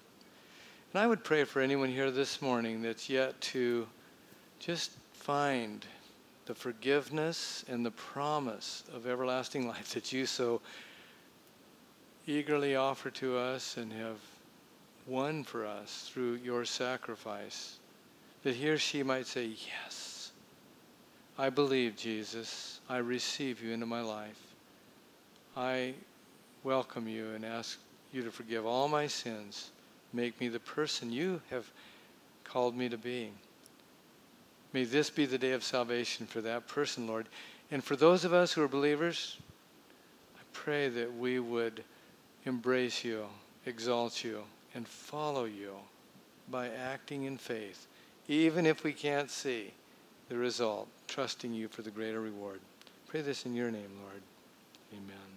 And 0.93 1.03
I 1.03 1.07
would 1.07 1.25
pray 1.25 1.45
for 1.45 1.61
anyone 1.61 1.89
here 1.89 2.11
this 2.11 2.41
morning 2.41 2.83
that's 2.83 3.09
yet 3.09 3.41
to 3.41 3.87
just 4.59 4.93
find 5.13 5.85
the 6.47 6.55
forgiveness 6.55 7.65
and 7.69 7.85
the 7.85 7.91
promise 7.91 8.85
of 8.95 9.07
everlasting 9.07 9.67
life 9.69 9.95
that 9.95 10.13
you 10.13 10.27
so 10.27 10.61
eagerly 12.27 12.77
offer 12.77 13.11
to 13.11 13.37
us 13.37 13.77
and 13.77 13.93
have 13.93 14.19
won 15.07 15.45
for 15.45 15.67
us 15.67 16.11
through 16.13 16.35
your 16.37 16.65
sacrifice, 16.65 17.79
that 18.43 18.55
he 18.55 18.69
or 18.69 18.79
she 18.79 19.03
might 19.03 19.27
say, 19.27 19.47
Yes, 19.47 20.33
I 21.39 21.51
believe, 21.51 21.97
Jesus. 21.97 22.81
I 22.89 22.99
receive 22.99 23.63
you 23.63 23.73
into 23.73 23.87
my 23.87 24.01
life. 24.01 24.41
I 25.57 25.95
welcome 26.65 27.07
you 27.07 27.31
and 27.35 27.45
ask 27.45 27.79
you 28.13 28.25
to 28.25 28.31
forgive 28.31 28.65
all 28.65 28.89
my 28.89 29.07
sins. 29.07 29.71
Make 30.13 30.41
me 30.41 30.49
the 30.49 30.61
person 30.61 31.13
you 31.13 31.41
have 31.51 31.71
called 32.43 32.75
me 32.75 32.89
to 32.89 32.97
be. 32.97 33.31
May 34.73 34.85
this 34.85 35.11
be 35.11 35.27
the 35.27 35.39
day 35.39 35.53
of 35.53 35.63
salvation 35.63 36.27
for 36.27 36.41
that 36.41 36.67
person, 36.67 37.07
Lord. 37.07 37.27
And 37.71 37.85
for 37.85 37.97
those 37.97 38.25
of 38.25 38.33
us 38.33 38.53
who 38.53 38.63
are 38.63 38.69
believers, 38.69 39.37
I 40.37 40.41
pray 40.53 40.89
that 40.89 41.15
we 41.15 41.39
would 41.39 41.85
embrace 42.47 43.05
you, 43.05 43.27
exalt 43.67 44.25
you, 44.25 44.43
and 44.75 44.89
follow 44.89 45.45
you 45.45 45.75
by 46.51 46.69
acting 46.69 47.25
in 47.25 47.37
faith, 47.37 47.87
even 48.27 48.67
if 48.67 48.85
we 48.85 48.93
can't 48.93 49.31
see 49.31 49.73
the 50.29 50.37
result, 50.37 50.89
trusting 51.09 51.53
you 51.53 51.69
for 51.69 51.83
the 51.83 51.91
greater 51.91 52.21
reward. 52.21 52.61
Pray 53.07 53.21
this 53.21 53.47
in 53.47 53.55
your 53.55 53.71
name, 53.71 53.91
Lord. 54.03 54.23
Amen. 54.93 55.34